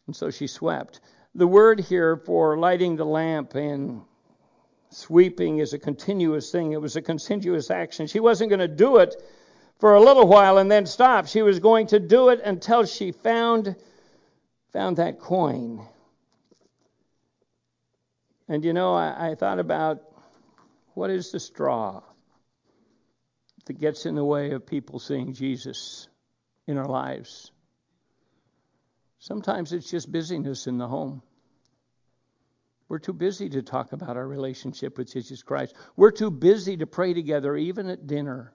And 0.07 0.17
so 0.17 0.31
she 0.31 0.47
swept. 0.47 1.01
The 1.35 1.47
word 1.47 1.81
here 1.81 2.17
for 2.17 2.59
lighting 2.59 2.97
the 2.97 3.05
lamp 3.05 3.55
and 3.55 4.03
sweeping 4.91 5.59
is 5.59 5.75
a 5.75 5.79
continuous 5.79 6.51
thing, 6.51 6.73
it 6.73 6.81
was 6.81 6.97
a 6.97 7.03
continuous 7.03 7.71
action. 7.71 8.07
She 8.07 8.21
wasn't 8.21 8.51
going 8.51 8.61
to 8.61 8.69
do 8.69 8.97
it 8.97 9.23
for 9.79 9.95
a 9.95 10.01
little 10.01 10.27
while 10.27 10.59
and 10.59 10.71
then 10.71 10.87
stop. 10.87 11.27
She 11.27 11.43
was 11.43 11.61
going 11.61 11.89
to 11.89 12.01
do 12.01 12.31
it 12.31 12.41
until 12.45 12.85
she 12.85 13.13
found 13.13 13.77
found 14.73 14.97
that 14.97 15.19
coin. 15.19 15.81
And 18.49 18.65
you 18.65 18.73
know, 18.73 18.95
I, 18.95 19.31
I 19.31 19.35
thought 19.35 19.59
about 19.59 20.03
what 20.99 21.11
is 21.11 21.31
the 21.31 21.39
straw 21.39 22.03
that 23.67 23.79
gets 23.79 24.05
in 24.05 24.17
the 24.17 24.25
way 24.25 24.51
of 24.51 24.67
people 24.67 24.99
seeing 24.99 25.33
Jesus 25.33 26.09
in 26.67 26.77
our 26.77 26.89
lives? 26.89 27.53
Sometimes 29.21 29.73
it's 29.73 29.89
just 29.89 30.11
busyness 30.11 30.67
in 30.67 30.77
the 30.77 30.89
home. 30.89 31.23
We're 32.89 32.99
too 32.99 33.13
busy 33.13 33.49
to 33.51 33.63
talk 33.63 33.93
about 33.93 34.17
our 34.17 34.27
relationship 34.27 34.99
with 34.99 35.13
Jesus 35.13 35.45
Christ. 35.45 35.77
We're 35.95 36.11
too 36.11 36.33
busy 36.33 36.79
to 36.79 36.87
pray 36.89 37.15
together, 37.15 37.57
even 37.57 37.89
at 37.91 38.09
dinner. 38.09 38.53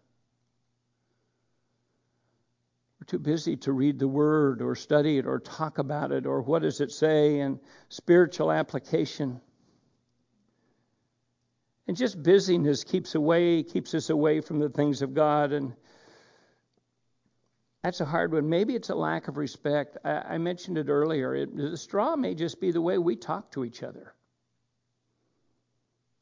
We're 3.00 3.06
too 3.06 3.20
busy 3.20 3.56
to 3.58 3.72
read 3.72 4.00
the 4.00 4.08
Word 4.10 4.62
or 4.62 4.76
study 4.76 5.18
it 5.18 5.28
or 5.28 5.40
talk 5.40 5.78
about 5.78 6.12
it 6.12 6.26
or 6.26 6.42
what 6.42 6.64
does 6.64 6.82
it 6.82 6.92
say 6.92 7.40
and 7.40 7.60
spiritual 7.88 8.52
application. 8.52 9.40
And 11.88 11.98
just 11.98 12.22
busyness 12.22 12.84
keeps 12.84 13.16
away, 13.16 13.64
keeps 13.64 13.94
us 13.94 14.10
away 14.10 14.40
from 14.42 14.60
the 14.60 14.70
things 14.70 15.02
of 15.02 15.14
God. 15.14 15.52
And 15.52 15.74
that's 17.84 18.00
a 18.00 18.06
hard 18.06 18.32
one. 18.32 18.50
Maybe 18.50 18.74
it's 18.76 18.90
a 18.90 18.96
lack 18.96 19.28
of 19.28 19.36
respect. 19.36 19.98
I, 20.06 20.12
I 20.12 20.38
mentioned 20.38 20.78
it 20.78 20.88
earlier. 20.88 21.36
It, 21.36 21.56
the 21.56 21.76
straw 21.76 22.16
may 22.16 22.36
just 22.36 22.62
be 22.62 22.72
the 22.72 22.82
way 22.82 22.98
we 22.98 23.18
talk 23.18 23.52
to 23.52 23.66
each 23.66 23.84
other. 23.84 24.14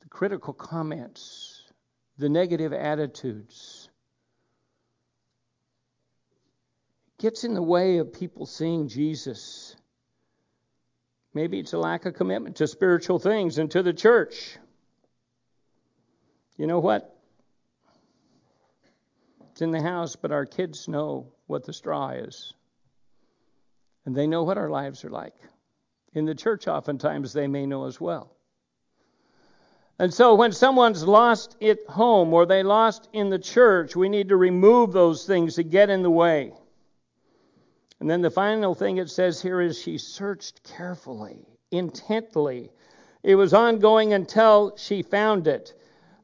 The 0.01 0.09
critical 0.09 0.53
comments, 0.53 1.63
the 2.17 2.29
negative 2.29 2.73
attitudes. 2.73 3.87
Gets 7.19 7.43
in 7.43 7.53
the 7.53 7.61
way 7.61 7.99
of 7.99 8.13
people 8.13 8.47
seeing 8.47 8.87
Jesus. 8.87 9.75
Maybe 11.35 11.59
it's 11.59 11.73
a 11.73 11.77
lack 11.77 12.07
of 12.07 12.15
commitment 12.15 12.55
to 12.55 12.65
spiritual 12.65 13.19
things 13.19 13.59
and 13.59 13.69
to 13.69 13.83
the 13.83 13.93
church. 13.93 14.57
You 16.57 16.67
know 16.67 16.79
what? 16.79 17.15
It's 19.51 19.61
in 19.61 19.71
the 19.71 19.81
house, 19.81 20.15
but 20.15 20.31
our 20.31 20.45
kids 20.45 20.87
know 20.87 21.27
what 21.47 21.65
the 21.65 21.73
straw 21.73 22.09
is. 22.09 22.53
And 24.05 24.15
they 24.15 24.27
know 24.27 24.43
what 24.43 24.57
our 24.57 24.69
lives 24.69 25.03
are 25.05 25.09
like. 25.09 25.35
In 26.13 26.25
the 26.25 26.35
church, 26.35 26.67
oftentimes, 26.67 27.33
they 27.33 27.47
may 27.47 27.65
know 27.65 27.85
as 27.85 27.99
well. 27.99 28.35
And 29.99 30.13
so, 30.13 30.33
when 30.33 30.51
someone's 30.51 31.05
lost 31.05 31.55
at 31.61 31.85
home 31.87 32.33
or 32.33 32.45
they 32.45 32.63
lost 32.63 33.07
in 33.13 33.29
the 33.29 33.37
church, 33.37 33.95
we 33.95 34.09
need 34.09 34.29
to 34.29 34.35
remove 34.35 34.93
those 34.93 35.25
things 35.27 35.57
that 35.57 35.69
get 35.69 35.89
in 35.89 36.01
the 36.01 36.09
way. 36.09 36.53
And 37.99 38.09
then 38.09 38.21
the 38.21 38.31
final 38.31 38.73
thing 38.73 38.97
it 38.97 39.11
says 39.11 39.41
here 39.41 39.61
is 39.61 39.79
she 39.79 39.99
searched 39.99 40.63
carefully, 40.63 41.45
intently. 41.69 42.71
It 43.21 43.35
was 43.35 43.53
ongoing 43.53 44.11
until 44.13 44.75
she 44.75 45.03
found 45.03 45.47
it. 45.47 45.75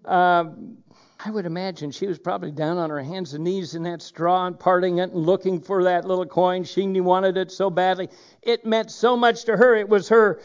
Um, 0.08 0.78
I 1.24 1.32
would 1.32 1.46
imagine 1.46 1.91
she 1.91 2.08
was 2.08 2.20
probably 2.20 2.52
down 2.52 2.78
on 2.78 2.89
her 2.89 3.02
hands 3.02 3.34
and 3.34 3.43
knees 3.43 3.76
in 3.76 3.84
that 3.84 4.02
straw 4.02 4.46
and 4.46 4.58
parting 4.58 5.00
it 5.00 5.12
and 5.12 5.26
looking 5.26 5.60
for 5.60 5.84
that 5.84 6.06
little 6.06 6.26
coin. 6.26 6.63
She 6.63 6.86
wanted 7.02 7.38
it 7.38 7.52
so 7.52 7.70
badly. 7.70 8.10
It 8.41 8.65
meant 8.65 8.91
so 8.91 9.17
much 9.17 9.46
to 9.46 9.58
her. 9.58 9.76
It 9.76 9.89
was 9.89 10.10
her 10.10 10.39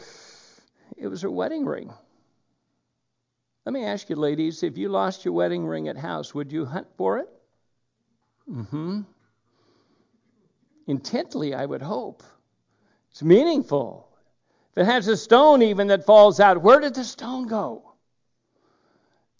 it 0.97 1.07
was 1.07 1.21
her 1.21 1.31
wedding 1.31 1.65
ring. 1.65 1.93
Let 3.65 3.73
me 3.73 3.85
ask 3.85 4.09
you, 4.09 4.15
ladies, 4.15 4.63
if 4.63 4.77
you 4.77 4.89
lost 4.89 5.25
your 5.25 5.33
wedding 5.33 5.65
ring 5.65 5.87
at 5.87 5.97
house, 5.97 6.33
would 6.33 6.51
you 6.51 6.65
hunt 6.65 6.87
for 6.97 7.19
it? 7.19 7.29
Mm-hmm. 8.49 9.01
Intently, 10.87 11.53
I 11.53 11.65
would 11.65 11.81
hope. 11.81 12.23
It's 13.11 13.23
meaningful. 13.23 14.09
If 14.71 14.79
it 14.79 14.85
has 14.85 15.07
a 15.07 15.15
stone 15.15 15.61
even 15.61 15.87
that 15.87 16.05
falls 16.05 16.39
out, 16.39 16.61
where 16.61 16.79
did 16.79 16.95
the 16.95 17.03
stone 17.03 17.47
go? 17.47 17.92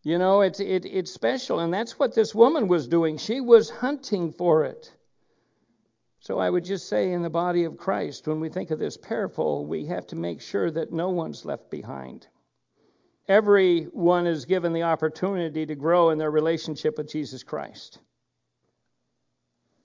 You 0.03 0.17
know, 0.17 0.41
it's, 0.41 0.59
it, 0.59 0.85
it's 0.85 1.13
special, 1.13 1.59
and 1.59 1.73
that's 1.73 1.97
what 1.97 2.13
this 2.13 2.35
woman 2.35 2.67
was 2.67 2.89
doing. 2.89 3.17
She 3.17 3.39
was 3.39 3.69
hunting 3.69 4.33
for 4.33 4.65
it. 4.65 4.93
So 6.19 6.39
I 6.39 6.49
would 6.49 6.65
just 6.65 6.89
say, 6.89 7.13
in 7.13 7.21
the 7.21 7.29
body 7.29 7.63
of 7.63 7.77
Christ, 7.77 8.27
when 8.27 8.41
we 8.41 8.49
think 8.49 8.71
of 8.71 8.79
this 8.79 8.97
parable, 8.97 9.65
we 9.65 9.85
have 9.85 10.05
to 10.07 10.17
make 10.17 10.41
sure 10.41 10.69
that 10.71 10.91
no 10.91 11.09
one's 11.09 11.45
left 11.45 11.69
behind. 11.69 12.27
Everyone 13.29 14.27
is 14.27 14.43
given 14.43 14.73
the 14.73 14.83
opportunity 14.83 15.65
to 15.65 15.75
grow 15.75 16.09
in 16.09 16.17
their 16.17 16.31
relationship 16.31 16.97
with 16.97 17.09
Jesus 17.09 17.43
Christ. 17.43 17.99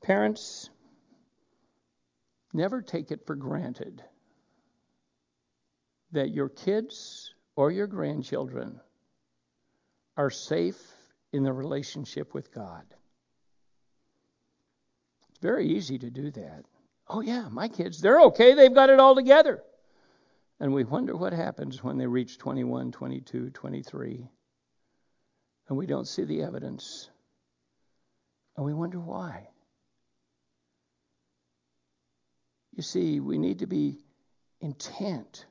Parents, 0.02 0.68
never 2.52 2.82
take 2.82 3.12
it 3.12 3.24
for 3.24 3.36
granted 3.36 4.02
that 6.10 6.30
your 6.30 6.48
kids 6.48 7.34
or 7.54 7.70
your 7.70 7.86
grandchildren 7.86 8.80
are 10.18 10.30
safe 10.30 10.76
in 11.32 11.44
the 11.44 11.52
relationship 11.52 12.34
with 12.34 12.52
God. 12.52 12.82
It's 15.30 15.38
very 15.38 15.68
easy 15.68 15.96
to 16.00 16.10
do 16.10 16.32
that. 16.32 16.64
Oh, 17.08 17.20
yeah, 17.20 17.48
my 17.48 17.68
kids, 17.68 18.00
they're 18.00 18.20
okay. 18.22 18.54
They've 18.54 18.74
got 18.74 18.90
it 18.90 18.98
all 18.98 19.14
together. 19.14 19.62
And 20.58 20.74
we 20.74 20.82
wonder 20.82 21.16
what 21.16 21.32
happens 21.32 21.84
when 21.84 21.98
they 21.98 22.06
reach 22.06 22.36
21, 22.36 22.90
22, 22.90 23.50
23, 23.50 24.28
and 25.68 25.78
we 25.78 25.86
don't 25.86 26.08
see 26.08 26.24
the 26.24 26.42
evidence. 26.42 27.08
And 28.56 28.66
we 28.66 28.74
wonder 28.74 28.98
why. 28.98 29.48
You 32.74 32.82
see, 32.82 33.20
we 33.20 33.38
need 33.38 33.60
to 33.60 33.66
be 33.66 33.98
intent, 34.60 35.46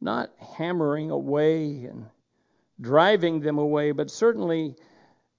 not 0.00 0.30
hammering 0.56 1.12
away 1.12 1.84
and 1.84 2.06
driving 2.82 3.40
them 3.40 3.58
away, 3.58 3.92
but 3.92 4.10
certainly 4.10 4.74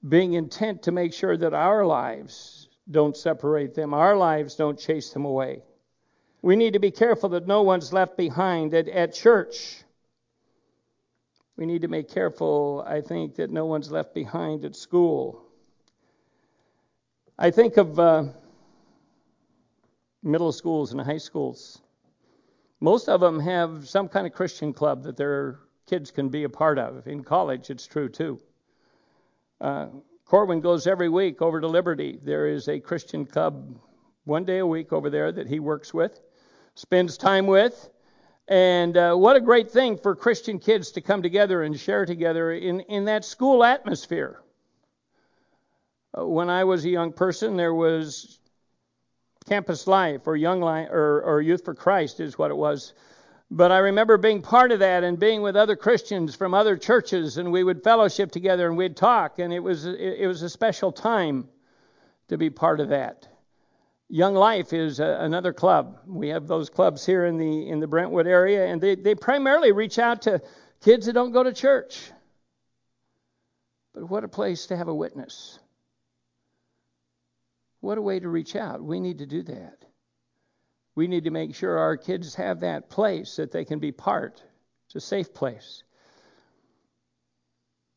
being 0.07 0.33
intent 0.33 0.83
to 0.83 0.91
make 0.91 1.13
sure 1.13 1.37
that 1.37 1.53
our 1.53 1.85
lives 1.85 2.69
don't 2.89 3.15
separate 3.15 3.75
them, 3.75 3.93
our 3.93 4.15
lives 4.15 4.55
don't 4.55 4.79
chase 4.79 5.11
them 5.11 5.25
away. 5.25 5.61
We 6.41 6.55
need 6.55 6.73
to 6.73 6.79
be 6.79 6.91
careful 6.91 7.29
that 7.29 7.47
no 7.47 7.61
one's 7.61 7.93
left 7.93 8.17
behind 8.17 8.73
at, 8.73 8.89
at 8.89 9.13
church. 9.13 9.83
We 11.55 11.65
need 11.65 11.83
to 11.83 11.87
be 11.87 12.03
careful, 12.03 12.83
I 12.85 13.01
think, 13.01 13.35
that 13.35 13.51
no 13.51 13.65
one's 13.65 13.91
left 13.91 14.13
behind 14.13 14.65
at 14.65 14.75
school. 14.75 15.45
I 17.37 17.51
think 17.51 17.77
of 17.77 17.99
uh, 17.99 18.25
middle 20.21 20.51
schools 20.51 20.91
and 20.91 20.99
high 20.99 21.17
schools. 21.17 21.81
Most 22.81 23.07
of 23.07 23.21
them 23.21 23.39
have 23.39 23.87
some 23.87 24.09
kind 24.09 24.27
of 24.27 24.33
Christian 24.33 24.73
club 24.73 25.03
that 25.03 25.15
their 25.15 25.59
kids 25.85 26.11
can 26.11 26.29
be 26.29 26.43
a 26.43 26.49
part 26.49 26.79
of. 26.79 27.07
In 27.07 27.23
college, 27.23 27.69
it's 27.69 27.87
true 27.87 28.09
too. 28.09 28.39
Uh, 29.59 29.87
Corwin 30.25 30.61
goes 30.61 30.87
every 30.87 31.09
week 31.09 31.41
over 31.41 31.61
to 31.61 31.67
Liberty. 31.67 32.19
There 32.21 32.47
is 32.47 32.67
a 32.67 32.79
Christian 32.79 33.25
club 33.25 33.77
one 34.25 34.45
day 34.45 34.59
a 34.59 34.65
week 34.65 34.93
over 34.93 35.09
there 35.09 35.31
that 35.31 35.47
he 35.47 35.59
works 35.59 35.93
with, 35.93 36.19
spends 36.75 37.17
time 37.17 37.45
with. 37.45 37.89
And 38.47 38.97
uh, 38.97 39.15
what 39.15 39.35
a 39.35 39.41
great 39.41 39.71
thing 39.71 39.97
for 39.97 40.15
Christian 40.15 40.59
kids 40.59 40.91
to 40.91 41.01
come 41.01 41.21
together 41.21 41.63
and 41.63 41.79
share 41.79 42.05
together 42.05 42.51
in, 42.51 42.81
in 42.81 43.05
that 43.05 43.25
school 43.25 43.63
atmosphere. 43.63 44.41
Uh, 46.17 46.25
when 46.25 46.49
I 46.49 46.63
was 46.63 46.83
a 46.83 46.89
young 46.89 47.13
person, 47.13 47.55
there 47.55 47.73
was 47.73 48.39
campus 49.45 49.87
life 49.87 50.21
or 50.25 50.35
young 50.35 50.61
life 50.61 50.89
or, 50.89 51.21
or 51.21 51.41
youth 51.41 51.63
for 51.65 51.73
Christ 51.73 52.19
is 52.19 52.37
what 52.37 52.51
it 52.51 52.57
was 52.57 52.93
but 53.55 53.71
I 53.71 53.77
remember 53.77 54.17
being 54.17 54.41
part 54.41 54.71
of 54.71 54.79
that 54.79 55.03
and 55.03 55.19
being 55.19 55.43
with 55.43 55.55
other 55.55 55.75
Christians 55.75 56.35
from 56.35 56.55
other 56.55 56.75
churches, 56.75 57.37
and 57.37 57.51
we 57.51 57.63
would 57.63 57.83
fellowship 57.83 58.31
together 58.31 58.67
and 58.67 58.75
we'd 58.75 58.97
talk, 58.97 59.37
and 59.37 59.53
it 59.53 59.59
was 59.59 59.85
it 59.85 60.25
was 60.27 60.41
a 60.41 60.49
special 60.49 60.91
time 60.91 61.47
to 62.29 62.37
be 62.37 62.49
part 62.49 62.79
of 62.79 62.89
that. 62.89 63.27
Young 64.09 64.33
Life 64.33 64.73
is 64.73 64.99
a, 64.99 65.17
another 65.21 65.53
club. 65.53 65.99
We 66.07 66.29
have 66.29 66.47
those 66.47 66.69
clubs 66.69 67.05
here 67.05 67.25
in 67.25 67.37
the 67.37 67.69
in 67.69 67.79
the 67.79 67.85
Brentwood 67.87 68.25
area, 68.25 68.65
and 68.65 68.81
they, 68.81 68.95
they 68.95 69.13
primarily 69.13 69.71
reach 69.71 69.99
out 69.99 70.23
to 70.23 70.41
kids 70.81 71.05
that 71.05 71.13
don't 71.13 71.31
go 71.31 71.43
to 71.43 71.53
church. 71.53 72.11
But 73.93 74.09
what 74.09 74.23
a 74.23 74.27
place 74.27 74.65
to 74.67 74.77
have 74.77 74.87
a 74.87 74.95
witness. 74.95 75.59
What 77.81 77.99
a 77.99 78.01
way 78.01 78.19
to 78.19 78.29
reach 78.29 78.55
out. 78.55 78.83
We 78.83 78.99
need 78.99 79.19
to 79.19 79.27
do 79.27 79.43
that. 79.43 79.85
We 80.95 81.07
need 81.07 81.23
to 81.23 81.31
make 81.31 81.55
sure 81.55 81.77
our 81.77 81.97
kids 81.97 82.35
have 82.35 82.59
that 82.59 82.89
place 82.89 83.37
that 83.37 83.51
they 83.51 83.65
can 83.65 83.79
be 83.79 83.91
part. 83.91 84.43
It's 84.85 84.95
a 84.95 84.99
safe 84.99 85.33
place. 85.33 85.83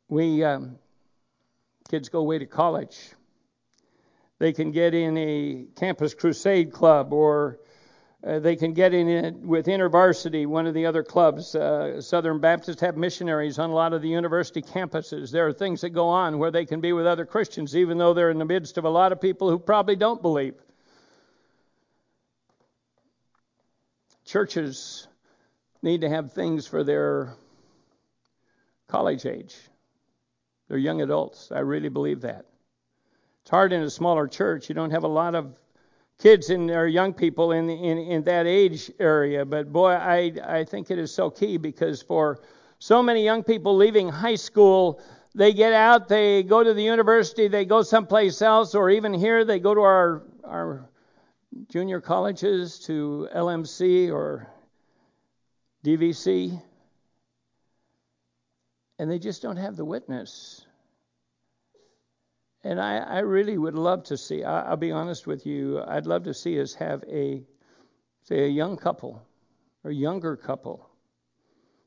We 0.08 0.44
um, 0.44 0.78
kids 1.90 2.08
go 2.08 2.20
away 2.20 2.38
to 2.38 2.46
college. 2.46 2.98
They 4.38 4.52
can 4.52 4.70
get 4.70 4.94
in 4.94 5.16
a 5.16 5.66
campus 5.76 6.14
crusade 6.14 6.72
club, 6.72 7.12
or 7.12 7.58
uh, 8.26 8.38
they 8.38 8.56
can 8.56 8.72
get 8.72 8.92
in 8.92 9.08
it 9.08 9.34
with 9.36 9.66
InterVarsity, 9.66 10.46
one 10.46 10.66
of 10.66 10.74
the 10.74 10.86
other 10.86 11.02
clubs. 11.02 11.54
Uh, 11.54 12.00
Southern 12.00 12.40
Baptists 12.40 12.80
have 12.80 12.96
missionaries 12.96 13.58
on 13.58 13.70
a 13.70 13.74
lot 13.74 13.92
of 13.92 14.02
the 14.02 14.08
university 14.08 14.62
campuses. 14.62 15.30
There 15.30 15.46
are 15.46 15.52
things 15.52 15.80
that 15.82 15.90
go 15.90 16.08
on 16.08 16.38
where 16.38 16.50
they 16.50 16.66
can 16.66 16.80
be 16.80 16.92
with 16.92 17.06
other 17.06 17.24
Christians, 17.24 17.76
even 17.76 17.98
though 17.98 18.14
they're 18.14 18.30
in 18.30 18.38
the 18.38 18.44
midst 18.44 18.78
of 18.78 18.84
a 18.84 18.90
lot 18.90 19.12
of 19.12 19.20
people 19.20 19.50
who 19.50 19.58
probably 19.58 19.96
don't 19.96 20.20
believe. 20.20 20.54
Churches 24.26 25.06
need 25.82 26.00
to 26.00 26.08
have 26.08 26.32
things 26.32 26.66
for 26.66 26.82
their 26.82 27.34
college 28.88 29.24
age, 29.24 29.56
their 30.68 30.78
young 30.78 31.00
adults. 31.00 31.52
I 31.52 31.60
really 31.60 31.88
believe 31.88 32.20
that. 32.22 32.44
It's 33.42 33.50
hard 33.50 33.72
in 33.72 33.82
a 33.82 33.90
smaller 33.90 34.26
church. 34.26 34.68
You 34.68 34.74
don't 34.74 34.90
have 34.90 35.04
a 35.04 35.08
lot 35.08 35.36
of 35.36 35.54
kids 36.18 36.50
and 36.50 36.70
or 36.72 36.88
young 36.88 37.14
people 37.14 37.52
in, 37.52 37.70
in 37.70 37.98
in 37.98 38.24
that 38.24 38.46
age 38.48 38.90
area. 38.98 39.44
But 39.44 39.72
boy, 39.72 39.92
I 39.92 40.32
I 40.44 40.64
think 40.64 40.90
it 40.90 40.98
is 40.98 41.14
so 41.14 41.30
key 41.30 41.56
because 41.56 42.02
for 42.02 42.40
so 42.80 43.00
many 43.02 43.22
young 43.22 43.44
people 43.44 43.76
leaving 43.76 44.08
high 44.08 44.34
school, 44.34 45.00
they 45.36 45.52
get 45.52 45.72
out, 45.72 46.08
they 46.08 46.42
go 46.42 46.64
to 46.64 46.74
the 46.74 46.82
university, 46.82 47.46
they 47.46 47.64
go 47.64 47.82
someplace 47.82 48.42
else, 48.42 48.74
or 48.74 48.90
even 48.90 49.14
here 49.14 49.44
they 49.44 49.60
go 49.60 49.72
to 49.72 49.80
our 49.80 50.22
our 50.42 50.88
junior 51.68 52.00
colleges 52.00 52.78
to 52.80 53.28
LMC 53.34 54.12
or 54.12 54.48
DVC, 55.84 56.60
and 58.98 59.10
they 59.10 59.18
just 59.18 59.42
don't 59.42 59.56
have 59.56 59.76
the 59.76 59.84
witness. 59.84 60.64
And 62.64 62.80
I, 62.80 62.96
I 62.96 63.18
really 63.20 63.56
would 63.56 63.74
love 63.74 64.04
to 64.04 64.16
see, 64.16 64.42
I, 64.42 64.70
will 64.70 64.76
be 64.76 64.90
honest 64.90 65.26
with 65.26 65.46
you, 65.46 65.82
I'd 65.86 66.06
love 66.06 66.24
to 66.24 66.34
see 66.34 66.60
us 66.60 66.74
have 66.74 67.04
a, 67.04 67.44
say, 68.24 68.44
a 68.44 68.48
young 68.48 68.76
couple 68.76 69.22
or 69.84 69.92
younger 69.92 70.36
couple 70.36 70.90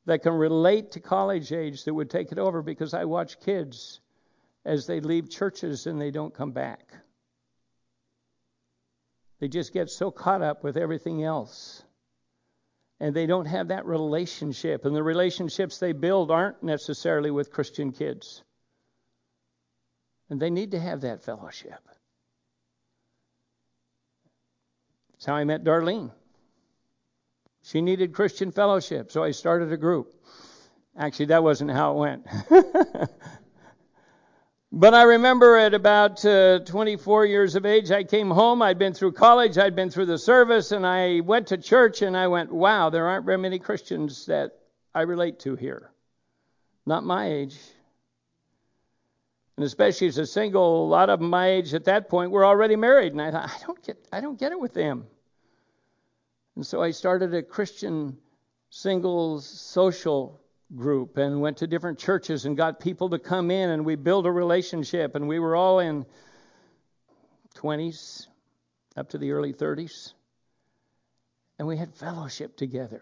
that 0.06 0.24
can 0.24 0.34
relate 0.34 0.92
to 0.92 1.00
college 1.00 1.52
age 1.52 1.84
that 1.84 1.94
would 1.94 2.10
take 2.10 2.32
it 2.32 2.40
over 2.40 2.62
because 2.62 2.94
I 2.94 3.06
watch 3.06 3.40
kids 3.42 4.00
as 4.66 4.88
they 4.88 5.02
leave 5.02 5.30
churches 5.30 5.86
and 5.86 6.00
they 6.00 6.12
don't 6.12 6.34
come 6.34 6.52
back. 6.52 6.94
They 9.40 9.48
just 9.48 9.74
get 9.74 9.90
so 9.90 10.12
caught 10.12 10.42
up 10.42 10.64
with 10.64 10.78
everything 10.78 11.24
else. 11.24 11.84
And 13.00 13.16
they 13.16 13.26
don't 13.26 13.46
have 13.46 13.70
that 13.70 13.86
relationship. 13.86 14.86
And 14.86 14.96
the 14.96 15.04
relationships 15.04 15.78
they 15.78 15.94
build 15.94 16.32
aren't 16.32 16.62
necessarily 16.62 17.32
with 17.32 17.52
Christian 17.52 17.92
kids. 17.94 18.44
And 20.30 20.40
they 20.40 20.50
need 20.50 20.72
to 20.72 20.80
have 20.80 21.02
that 21.02 21.24
fellowship. 21.24 21.80
That's 25.12 25.26
how 25.26 25.36
I 25.36 25.46
met 25.46 25.64
Darlene. 25.64 26.12
She 27.64 27.82
needed 27.82 28.14
Christian 28.14 28.52
fellowship, 28.52 29.12
so 29.12 29.24
I 29.24 29.32
started 29.32 29.72
a 29.72 29.78
group. 29.78 30.14
Actually, 30.98 31.28
that 31.28 31.44
wasn't 31.44 31.72
how 31.72 31.92
it 31.92 31.98
went. 31.98 32.28
But 34.72 34.94
I 34.94 35.04
remember 35.04 35.58
at 35.58 35.74
about 35.74 36.24
uh, 36.24 36.60
24 36.60 37.26
years 37.26 37.56
of 37.56 37.66
age, 37.66 37.90
I 37.90 38.04
came 38.04 38.30
home. 38.30 38.62
I'd 38.62 38.78
been 38.78 38.94
through 38.94 39.14
college, 39.14 39.58
I'd 39.58 39.76
been 39.76 39.90
through 39.90 40.06
the 40.06 40.18
service, 40.18 40.72
and 40.72 40.86
I 40.86 41.22
went 41.22 41.48
to 41.48 41.58
church 41.58 42.04
and 42.04 42.16
I 42.16 42.28
went, 42.28 42.52
wow, 42.52 42.92
there 42.92 43.08
aren't 43.08 43.26
very 43.26 43.40
many 43.40 43.58
Christians 43.58 44.28
that 44.28 44.60
I 44.94 45.02
relate 45.02 45.40
to 45.40 45.56
here. 45.56 45.90
Not 46.86 47.04
my 47.04 47.32
age. 47.32 47.58
And 49.58 49.66
especially 49.66 50.08
as 50.08 50.20
a 50.20 50.26
single, 50.28 50.86
a 50.86 50.88
lot 50.88 51.10
of 51.10 51.20
my 51.20 51.50
age 51.50 51.74
at 51.74 51.86
that 51.86 52.08
point 52.08 52.32
were 52.32 52.46
already 52.46 52.76
married. 52.76 53.12
And 53.12 53.22
I 53.22 53.32
thought, 53.32 53.50
I 53.50 53.66
don't 53.66 53.84
get, 53.84 53.98
I 54.14 54.22
don't 54.22 54.40
get 54.40 54.52
it 54.52 54.60
with 54.60 54.74
them. 54.76 55.08
And 56.56 56.66
so 56.66 56.82
I 56.82 56.92
started 56.92 57.34
a 57.34 57.42
Christian 57.42 58.18
singles 58.70 59.48
social 59.48 60.40
group 60.76 61.18
and 61.18 61.42
went 61.42 61.58
to 61.58 61.68
different 61.68 61.98
churches 61.98 62.46
and 62.46 62.56
got 62.56 62.80
people 62.80 63.10
to 63.10 63.20
come 63.20 63.50
in 63.50 63.70
and 63.72 63.86
we 63.86 63.96
built 63.96 64.26
a 64.26 64.32
relationship 64.32 65.16
and 65.16 65.28
we 65.28 65.40
were 65.40 65.56
all 65.56 65.80
in 65.80 66.06
20s 67.56 68.28
up 68.96 69.10
to 69.10 69.18
the 69.18 69.32
early 69.32 69.54
30s 69.54 70.14
and 71.58 71.68
we 71.68 71.76
had 71.76 71.94
fellowship 71.96 72.56
together. 72.56 73.02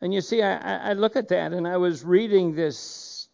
And 0.00 0.14
you 0.14 0.20
see 0.20 0.42
I, 0.42 0.90
I 0.90 0.92
look 0.94 1.16
at 1.16 1.28
that 1.28 1.52
and 1.52 1.66
i 1.66 1.76
was 1.76 2.04
reading 2.04 2.54
this 2.54 3.28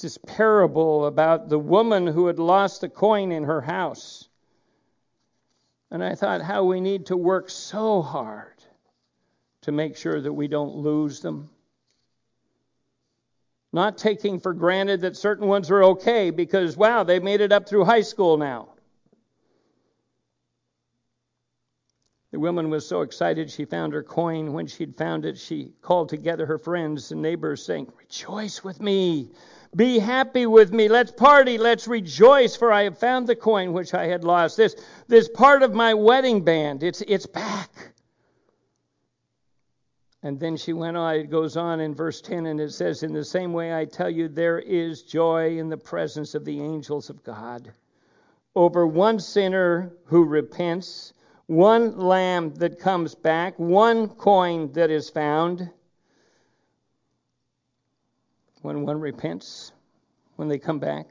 this 0.00 0.18
parable 0.18 1.06
about 1.06 1.48
the 1.48 1.58
woman 1.58 2.08
who 2.08 2.26
had 2.26 2.40
lost 2.40 2.82
a 2.82 2.88
coin 2.88 3.30
in 3.30 3.44
her 3.44 3.60
house. 3.60 4.28
And 5.92 6.02
i 6.02 6.16
thought 6.16 6.42
how 6.42 6.64
we 6.64 6.80
need 6.80 7.06
to 7.06 7.16
work 7.16 7.50
so 7.50 8.02
hard 8.02 8.48
to 9.60 9.70
make 9.70 9.96
sure 9.96 10.20
that 10.20 10.32
we 10.32 10.48
don't 10.48 10.74
lose 10.74 11.20
them 11.20 11.50
not 13.72 13.96
taking 13.96 14.38
for 14.38 14.52
granted 14.52 15.00
that 15.00 15.16
certain 15.16 15.48
ones 15.48 15.70
are 15.70 15.82
okay 15.84 16.30
because, 16.30 16.76
wow, 16.76 17.02
they 17.04 17.18
made 17.18 17.40
it 17.40 17.52
up 17.52 17.68
through 17.68 17.84
high 17.84 18.02
school 18.02 18.36
now. 18.36 18.68
The 22.32 22.40
woman 22.40 22.70
was 22.70 22.86
so 22.88 23.02
excited 23.02 23.50
she 23.50 23.66
found 23.66 23.92
her 23.92 24.02
coin. 24.02 24.54
When 24.54 24.66
she'd 24.66 24.96
found 24.96 25.26
it, 25.26 25.38
she 25.38 25.72
called 25.82 26.08
together 26.08 26.46
her 26.46 26.58
friends 26.58 27.12
and 27.12 27.20
neighbors, 27.20 27.64
saying, 27.64 27.92
Rejoice 27.98 28.64
with 28.64 28.80
me. 28.80 29.30
Be 29.76 29.98
happy 29.98 30.46
with 30.46 30.72
me. 30.72 30.88
Let's 30.88 31.12
party. 31.12 31.58
Let's 31.58 31.86
rejoice, 31.86 32.56
for 32.56 32.72
I 32.72 32.84
have 32.84 32.98
found 32.98 33.26
the 33.26 33.36
coin 33.36 33.74
which 33.74 33.92
I 33.92 34.06
had 34.06 34.24
lost. 34.24 34.56
This, 34.56 34.76
this 35.08 35.28
part 35.28 35.62
of 35.62 35.74
my 35.74 35.92
wedding 35.92 36.42
band, 36.42 36.82
it's, 36.82 37.02
it's 37.02 37.26
back. 37.26 37.92
And 40.22 40.38
then 40.38 40.56
she 40.56 40.72
went 40.72 40.96
on, 40.96 41.14
it 41.16 41.30
goes 41.30 41.56
on 41.56 41.80
in 41.80 41.94
verse 41.94 42.20
10, 42.20 42.46
and 42.46 42.60
it 42.60 42.72
says, 42.72 43.02
In 43.02 43.12
the 43.12 43.24
same 43.24 43.52
way 43.52 43.74
I 43.74 43.84
tell 43.84 44.10
you, 44.10 44.28
there 44.28 44.60
is 44.60 45.02
joy 45.02 45.58
in 45.58 45.68
the 45.68 45.76
presence 45.76 46.34
of 46.34 46.44
the 46.44 46.60
angels 46.60 47.10
of 47.10 47.24
God 47.24 47.72
over 48.54 48.86
one 48.86 49.18
sinner 49.18 49.92
who 50.04 50.24
repents, 50.24 51.12
one 51.46 51.98
lamb 51.98 52.54
that 52.54 52.78
comes 52.78 53.14
back, 53.14 53.58
one 53.58 54.08
coin 54.08 54.72
that 54.72 54.90
is 54.90 55.08
found 55.08 55.70
when 58.60 58.82
one 58.82 59.00
repents, 59.00 59.72
when 60.36 60.48
they 60.48 60.58
come 60.58 60.78
back. 60.78 61.06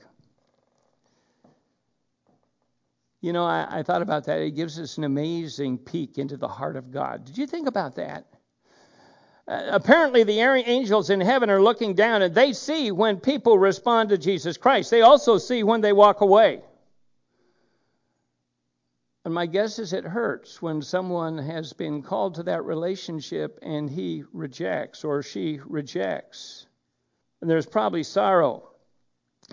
You 3.20 3.34
know, 3.34 3.46
I, 3.46 3.68
I, 3.70 3.84
thought 3.84 4.02
about 4.02 4.26
that. 4.26 4.40
It 4.40 4.52
gives 4.52 4.80
us 4.80 4.98
an 4.98 5.04
amazing 5.04 5.78
peek 5.78 6.18
into 6.18 6.38
the 6.38 6.48
heart 6.48 6.76
of 6.76 6.92
God. 6.92 7.26
Did 7.26 7.38
you 7.38 7.46
think 7.46 7.68
about 7.68 7.96
that? 7.96 8.26
Uh, 9.52 9.68
apparently, 9.72 10.24
the 10.24 10.40
angels 10.40 11.10
in 11.10 11.20
heaven 11.20 11.50
are 11.50 11.62
looking 11.62 11.94
down 11.94 12.22
and 12.22 12.34
they 12.34 12.54
see 12.54 12.90
when 12.90 13.20
people 13.20 13.60
respond 13.60 14.08
to 14.08 14.18
Jesus 14.18 14.56
Christ. 14.56 14.90
They 14.90 15.02
also 15.02 15.38
see 15.38 15.62
when 15.62 15.82
they 15.82 15.92
walk 15.92 16.22
away. 16.22 16.62
And 19.26 19.34
my 19.34 19.48
guess 19.48 19.78
is 19.78 19.92
it 19.92 20.06
hurts 20.06 20.62
when 20.62 20.82
someone 20.82 21.38
has 21.38 21.74
been 21.74 22.02
called 22.02 22.36
to 22.36 22.44
that 22.44 22.64
relationship 22.64 23.60
and 23.62 23.90
he 23.90 24.24
rejects 24.32 25.04
or 25.04 25.22
she 25.22 25.60
rejects. 25.66 26.66
And 27.42 27.50
there's 27.50 27.66
probably 27.66 28.04
sorrow. 28.04 28.70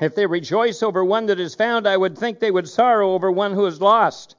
If 0.01 0.15
they 0.15 0.27
rejoice 0.27 0.85
over 0.85 1.05
one 1.05 1.27
that 1.27 1.41
is 1.41 1.57
found, 1.57 1.89
I 1.89 1.97
would 1.97 2.17
think 2.17 2.39
they 2.39 2.53
would 2.53 2.69
sorrow 2.69 3.15
over 3.15 3.33
one 3.33 3.53
who 3.53 3.67
is 3.67 3.81
lost. 3.81 4.37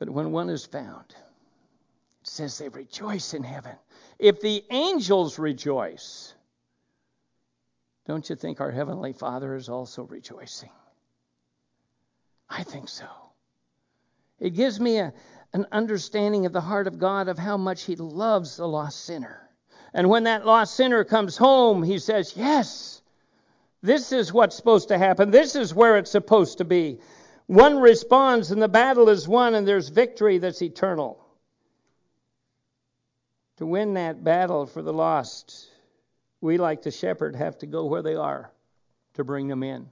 But 0.00 0.10
when 0.10 0.32
one 0.32 0.50
is 0.50 0.66
found, 0.66 1.04
it 1.10 2.26
says 2.26 2.58
they 2.58 2.68
rejoice 2.68 3.34
in 3.34 3.44
heaven. 3.44 3.76
If 4.18 4.40
the 4.40 4.64
angels 4.70 5.38
rejoice, 5.38 6.34
don't 8.06 8.28
you 8.28 8.36
think 8.36 8.60
our 8.60 8.70
Heavenly 8.70 9.12
Father 9.12 9.54
is 9.54 9.68
also 9.68 10.04
rejoicing? 10.04 10.70
I 12.48 12.62
think 12.62 12.88
so. 12.88 13.06
It 14.38 14.50
gives 14.50 14.78
me 14.78 14.98
a, 14.98 15.12
an 15.52 15.66
understanding 15.72 16.46
of 16.46 16.52
the 16.52 16.60
heart 16.60 16.86
of 16.86 16.98
God 16.98 17.28
of 17.28 17.38
how 17.38 17.56
much 17.56 17.82
He 17.82 17.96
loves 17.96 18.56
the 18.56 18.68
lost 18.68 19.04
sinner. 19.04 19.48
And 19.94 20.10
when 20.10 20.24
that 20.24 20.44
lost 20.44 20.74
sinner 20.74 21.04
comes 21.04 21.36
home, 21.36 21.82
He 21.82 21.98
says, 21.98 22.34
Yes, 22.36 23.00
this 23.82 24.12
is 24.12 24.32
what's 24.32 24.56
supposed 24.56 24.88
to 24.88 24.98
happen. 24.98 25.30
This 25.30 25.56
is 25.56 25.74
where 25.74 25.96
it's 25.96 26.10
supposed 26.10 26.58
to 26.58 26.64
be. 26.64 27.00
One 27.46 27.78
responds, 27.78 28.50
and 28.50 28.60
the 28.60 28.68
battle 28.68 29.08
is 29.08 29.28
won, 29.28 29.54
and 29.54 29.66
there's 29.66 29.88
victory 29.88 30.38
that's 30.38 30.62
eternal. 30.62 31.23
To 33.58 33.66
win 33.66 33.94
that 33.94 34.24
battle 34.24 34.66
for 34.66 34.82
the 34.82 34.92
lost, 34.92 35.68
we, 36.40 36.58
like 36.58 36.82
the 36.82 36.90
shepherd, 36.90 37.36
have 37.36 37.58
to 37.58 37.66
go 37.66 37.86
where 37.86 38.02
they 38.02 38.14
are 38.14 38.50
to 39.14 39.24
bring 39.24 39.48
them 39.48 39.62
in. 39.62 39.88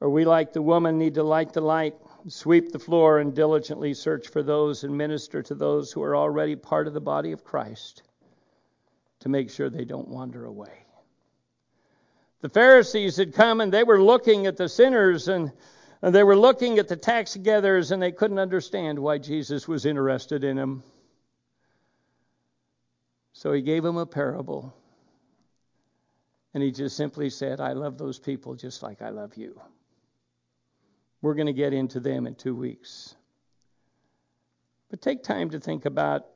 Or 0.00 0.10
we, 0.10 0.24
like 0.24 0.52
the 0.52 0.62
woman, 0.62 0.98
need 0.98 1.14
to 1.14 1.22
light 1.22 1.52
the 1.52 1.60
light 1.60 1.94
sweep 2.28 2.72
the 2.72 2.78
floor 2.78 3.18
and 3.18 3.34
diligently 3.34 3.94
search 3.94 4.28
for 4.28 4.42
those 4.42 4.84
and 4.84 4.96
minister 4.96 5.42
to 5.42 5.54
those 5.54 5.92
who 5.92 6.02
are 6.02 6.16
already 6.16 6.56
part 6.56 6.86
of 6.86 6.94
the 6.94 7.00
body 7.00 7.32
of 7.32 7.44
Christ 7.44 8.02
to 9.20 9.28
make 9.28 9.50
sure 9.50 9.68
they 9.68 9.84
don't 9.84 10.08
wander 10.08 10.44
away. 10.44 10.84
The 12.40 12.48
Pharisees 12.48 13.16
had 13.16 13.34
come 13.34 13.60
and 13.60 13.72
they 13.72 13.84
were 13.84 14.02
looking 14.02 14.46
at 14.46 14.56
the 14.56 14.68
sinners 14.68 15.28
and 15.28 15.52
they 16.02 16.22
were 16.22 16.36
looking 16.36 16.78
at 16.78 16.88
the 16.88 16.96
tax 16.96 17.36
gatherers 17.36 17.90
and 17.90 18.02
they 18.02 18.12
couldn't 18.12 18.38
understand 18.38 18.98
why 18.98 19.18
Jesus 19.18 19.66
was 19.68 19.86
interested 19.86 20.44
in 20.44 20.56
them. 20.56 20.82
So 23.34 23.52
he 23.52 23.62
gave 23.62 23.84
him 23.84 23.96
a 23.96 24.06
parable. 24.06 24.72
And 26.54 26.62
he 26.62 26.70
just 26.70 26.96
simply 26.96 27.30
said, 27.30 27.60
I 27.60 27.72
love 27.72 27.98
those 27.98 28.18
people 28.18 28.54
just 28.54 28.82
like 28.82 29.02
I 29.02 29.10
love 29.10 29.36
you. 29.36 29.60
We're 31.20 31.34
going 31.34 31.48
to 31.48 31.52
get 31.52 31.72
into 31.72 31.98
them 31.98 32.26
in 32.26 32.36
two 32.36 32.54
weeks. 32.54 33.14
But 34.88 35.02
take 35.02 35.24
time 35.24 35.50
to 35.50 35.58
think 35.58 35.84
about 35.84 36.26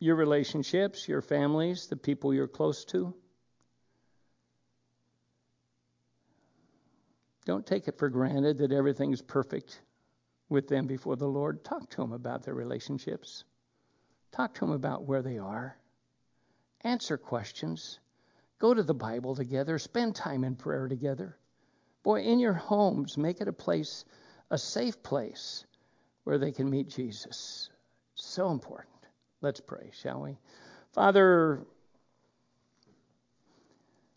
your 0.00 0.16
relationships, 0.16 1.08
your 1.08 1.22
families, 1.22 1.86
the 1.86 1.96
people 1.96 2.34
you're 2.34 2.48
close 2.48 2.84
to. 2.86 3.14
Don't 7.44 7.64
take 7.64 7.86
it 7.86 7.98
for 7.98 8.08
granted 8.08 8.58
that 8.58 8.72
everything's 8.72 9.22
perfect 9.22 9.80
with 10.48 10.66
them 10.66 10.88
before 10.88 11.14
the 11.14 11.28
Lord. 11.28 11.62
Talk 11.62 11.88
to 11.90 11.96
them 11.98 12.12
about 12.12 12.42
their 12.42 12.54
relationships. 12.54 13.44
Talk 14.32 14.54
to 14.54 14.60
them 14.60 14.72
about 14.72 15.04
where 15.04 15.22
they 15.22 15.38
are. 15.38 15.76
Answer 16.84 17.16
questions. 17.16 18.00
Go 18.58 18.74
to 18.74 18.82
the 18.82 18.94
Bible 18.94 19.34
together. 19.34 19.78
Spend 19.78 20.14
time 20.14 20.44
in 20.44 20.56
prayer 20.56 20.88
together. 20.88 21.36
Boy, 22.02 22.22
in 22.22 22.38
your 22.38 22.52
homes, 22.52 23.16
make 23.16 23.40
it 23.40 23.48
a 23.48 23.52
place, 23.52 24.04
a 24.50 24.58
safe 24.58 25.02
place 25.02 25.64
where 26.24 26.38
they 26.38 26.52
can 26.52 26.68
meet 26.68 26.88
Jesus. 26.88 27.70
So 28.14 28.50
important. 28.50 28.88
Let's 29.40 29.60
pray, 29.60 29.90
shall 29.92 30.22
we? 30.22 30.38
Father, 30.92 31.64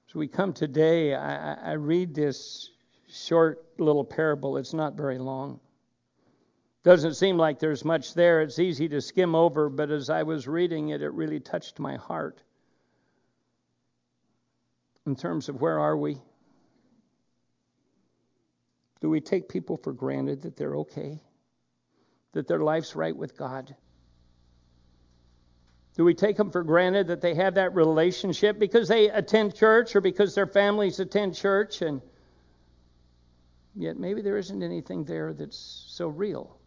as 0.07 0.15
we 0.15 0.27
come 0.27 0.53
today, 0.53 1.15
I, 1.15 1.53
I 1.53 1.71
read 1.73 2.13
this 2.13 2.71
short 3.09 3.63
little 3.79 4.03
parable. 4.03 4.57
It's 4.57 4.73
not 4.73 4.95
very 4.95 5.17
long. 5.17 5.59
Doesn't 6.83 7.15
seem 7.15 7.37
like 7.37 7.57
there's 7.57 7.83
much 7.83 8.13
there. 8.13 8.41
It's 8.41 8.59
easy 8.59 8.87
to 8.89 9.01
skim 9.01 9.33
over, 9.33 9.69
but 9.69 9.89
as 9.89 10.09
I 10.11 10.21
was 10.21 10.47
reading 10.47 10.89
it, 10.89 11.01
it 11.01 11.13
really 11.13 11.39
touched 11.39 11.79
my 11.79 11.95
heart. 11.95 12.43
In 15.05 15.15
terms 15.15 15.49
of 15.49 15.61
where 15.61 15.79
are 15.79 15.95
we? 15.95 16.17
Do 19.01 19.09
we 19.09 19.21
take 19.21 19.49
people 19.49 19.77
for 19.77 19.93
granted 19.93 20.41
that 20.43 20.57
they're 20.57 20.77
okay? 20.77 21.21
That 22.33 22.47
their 22.47 22.59
life's 22.59 22.95
right 22.95 23.15
with 23.15 23.37
God? 23.37 23.75
Do 25.95 26.03
we 26.03 26.13
take 26.13 26.35
them 26.35 26.51
for 26.51 26.63
granted 26.63 27.07
that 27.07 27.21
they 27.21 27.35
have 27.35 27.55
that 27.55 27.73
relationship 27.73 28.59
because 28.59 28.87
they 28.87 29.09
attend 29.09 29.55
church 29.55 29.95
or 29.95 30.01
because 30.01 30.35
their 30.35 30.47
families 30.47 30.99
attend 30.99 31.35
church 31.35 31.81
and 31.81 32.01
yet 33.75 33.97
maybe 33.97 34.21
there 34.21 34.37
isn't 34.37 34.61
anything 34.61 35.05
there 35.05 35.33
that's 35.33 35.85
so 35.87 36.07
real? 36.07 36.57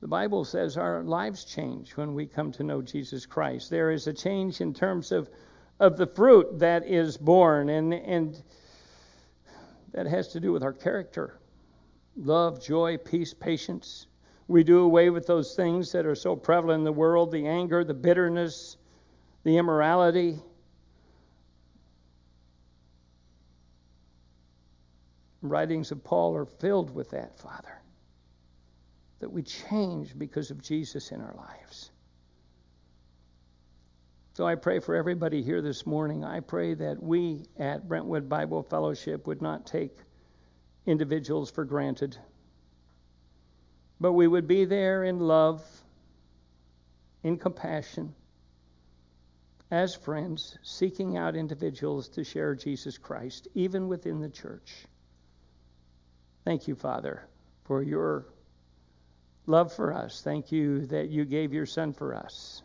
The 0.00 0.08
Bible 0.08 0.44
says 0.44 0.76
our 0.76 1.02
lives 1.02 1.44
change 1.44 1.96
when 1.96 2.14
we 2.14 2.26
come 2.26 2.52
to 2.52 2.62
know 2.62 2.82
Jesus 2.82 3.26
Christ. 3.26 3.70
There 3.70 3.90
is 3.90 4.06
a 4.06 4.12
change 4.12 4.60
in 4.60 4.72
terms 4.72 5.10
of, 5.10 5.28
of 5.78 5.96
the 5.96 6.06
fruit 6.06 6.58
that 6.58 6.86
is 6.86 7.16
borne 7.16 7.68
and 7.68 7.92
and 7.92 8.42
that 9.92 10.06
has 10.06 10.28
to 10.28 10.40
do 10.40 10.52
with 10.52 10.62
our 10.62 10.72
character 10.72 11.38
love, 12.16 12.62
joy, 12.62 12.96
peace, 12.96 13.34
patience. 13.34 14.06
We 14.48 14.64
do 14.64 14.80
away 14.80 15.10
with 15.10 15.26
those 15.26 15.54
things 15.54 15.92
that 15.92 16.06
are 16.06 16.14
so 16.14 16.36
prevalent 16.36 16.80
in 16.80 16.84
the 16.84 16.92
world 16.92 17.30
the 17.30 17.46
anger, 17.46 17.84
the 17.84 17.94
bitterness, 17.94 18.76
the 19.44 19.58
immorality. 19.58 20.38
Writings 25.42 25.92
of 25.92 26.02
Paul 26.02 26.34
are 26.36 26.46
filled 26.46 26.94
with 26.94 27.10
that, 27.10 27.38
Father. 27.38 27.80
That 29.20 29.30
we 29.30 29.42
change 29.42 30.18
because 30.18 30.50
of 30.50 30.62
Jesus 30.62 31.10
in 31.12 31.20
our 31.20 31.34
lives. 31.34 31.90
So 34.36 34.46
I 34.46 34.54
pray 34.56 34.80
for 34.80 34.94
everybody 34.94 35.42
here 35.42 35.62
this 35.62 35.86
morning. 35.86 36.22
I 36.22 36.40
pray 36.40 36.74
that 36.74 37.02
we 37.02 37.46
at 37.58 37.88
Brentwood 37.88 38.28
Bible 38.28 38.62
Fellowship 38.62 39.26
would 39.26 39.40
not 39.40 39.64
take 39.64 39.96
individuals 40.84 41.50
for 41.50 41.64
granted, 41.64 42.18
but 43.98 44.12
we 44.12 44.28
would 44.28 44.46
be 44.46 44.66
there 44.66 45.04
in 45.04 45.20
love, 45.20 45.64
in 47.22 47.38
compassion, 47.38 48.14
as 49.70 49.94
friends, 49.94 50.58
seeking 50.62 51.16
out 51.16 51.34
individuals 51.34 52.10
to 52.10 52.22
share 52.22 52.54
Jesus 52.54 52.98
Christ, 52.98 53.48
even 53.54 53.88
within 53.88 54.20
the 54.20 54.28
church. 54.28 54.84
Thank 56.44 56.68
you, 56.68 56.74
Father, 56.74 57.26
for 57.64 57.82
your 57.82 58.26
love 59.46 59.72
for 59.72 59.94
us. 59.94 60.20
Thank 60.20 60.52
you 60.52 60.84
that 60.88 61.08
you 61.08 61.24
gave 61.24 61.54
your 61.54 61.64
Son 61.64 61.94
for 61.94 62.14
us. 62.14 62.62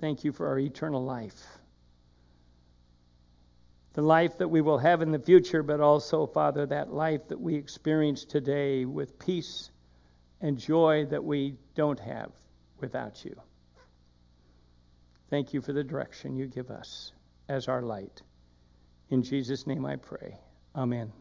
Thank 0.00 0.24
you 0.24 0.32
for 0.32 0.48
our 0.48 0.58
eternal 0.58 1.04
life. 1.04 1.46
The 3.92 4.02
life 4.02 4.38
that 4.38 4.48
we 4.48 4.60
will 4.60 4.78
have 4.78 5.02
in 5.02 5.10
the 5.10 5.18
future, 5.18 5.62
but 5.62 5.80
also, 5.80 6.26
Father, 6.26 6.64
that 6.66 6.92
life 6.92 7.28
that 7.28 7.40
we 7.40 7.54
experience 7.54 8.24
today 8.24 8.84
with 8.84 9.18
peace 9.18 9.70
and 10.40 10.56
joy 10.56 11.06
that 11.10 11.22
we 11.22 11.56
don't 11.74 12.00
have 12.00 12.30
without 12.80 13.24
you. 13.24 13.38
Thank 15.28 15.52
you 15.52 15.60
for 15.60 15.72
the 15.72 15.84
direction 15.84 16.34
you 16.34 16.46
give 16.46 16.70
us 16.70 17.12
as 17.48 17.68
our 17.68 17.82
light. 17.82 18.22
In 19.10 19.22
Jesus' 19.22 19.66
name 19.66 19.84
I 19.84 19.96
pray. 19.96 20.38
Amen. 20.74 21.12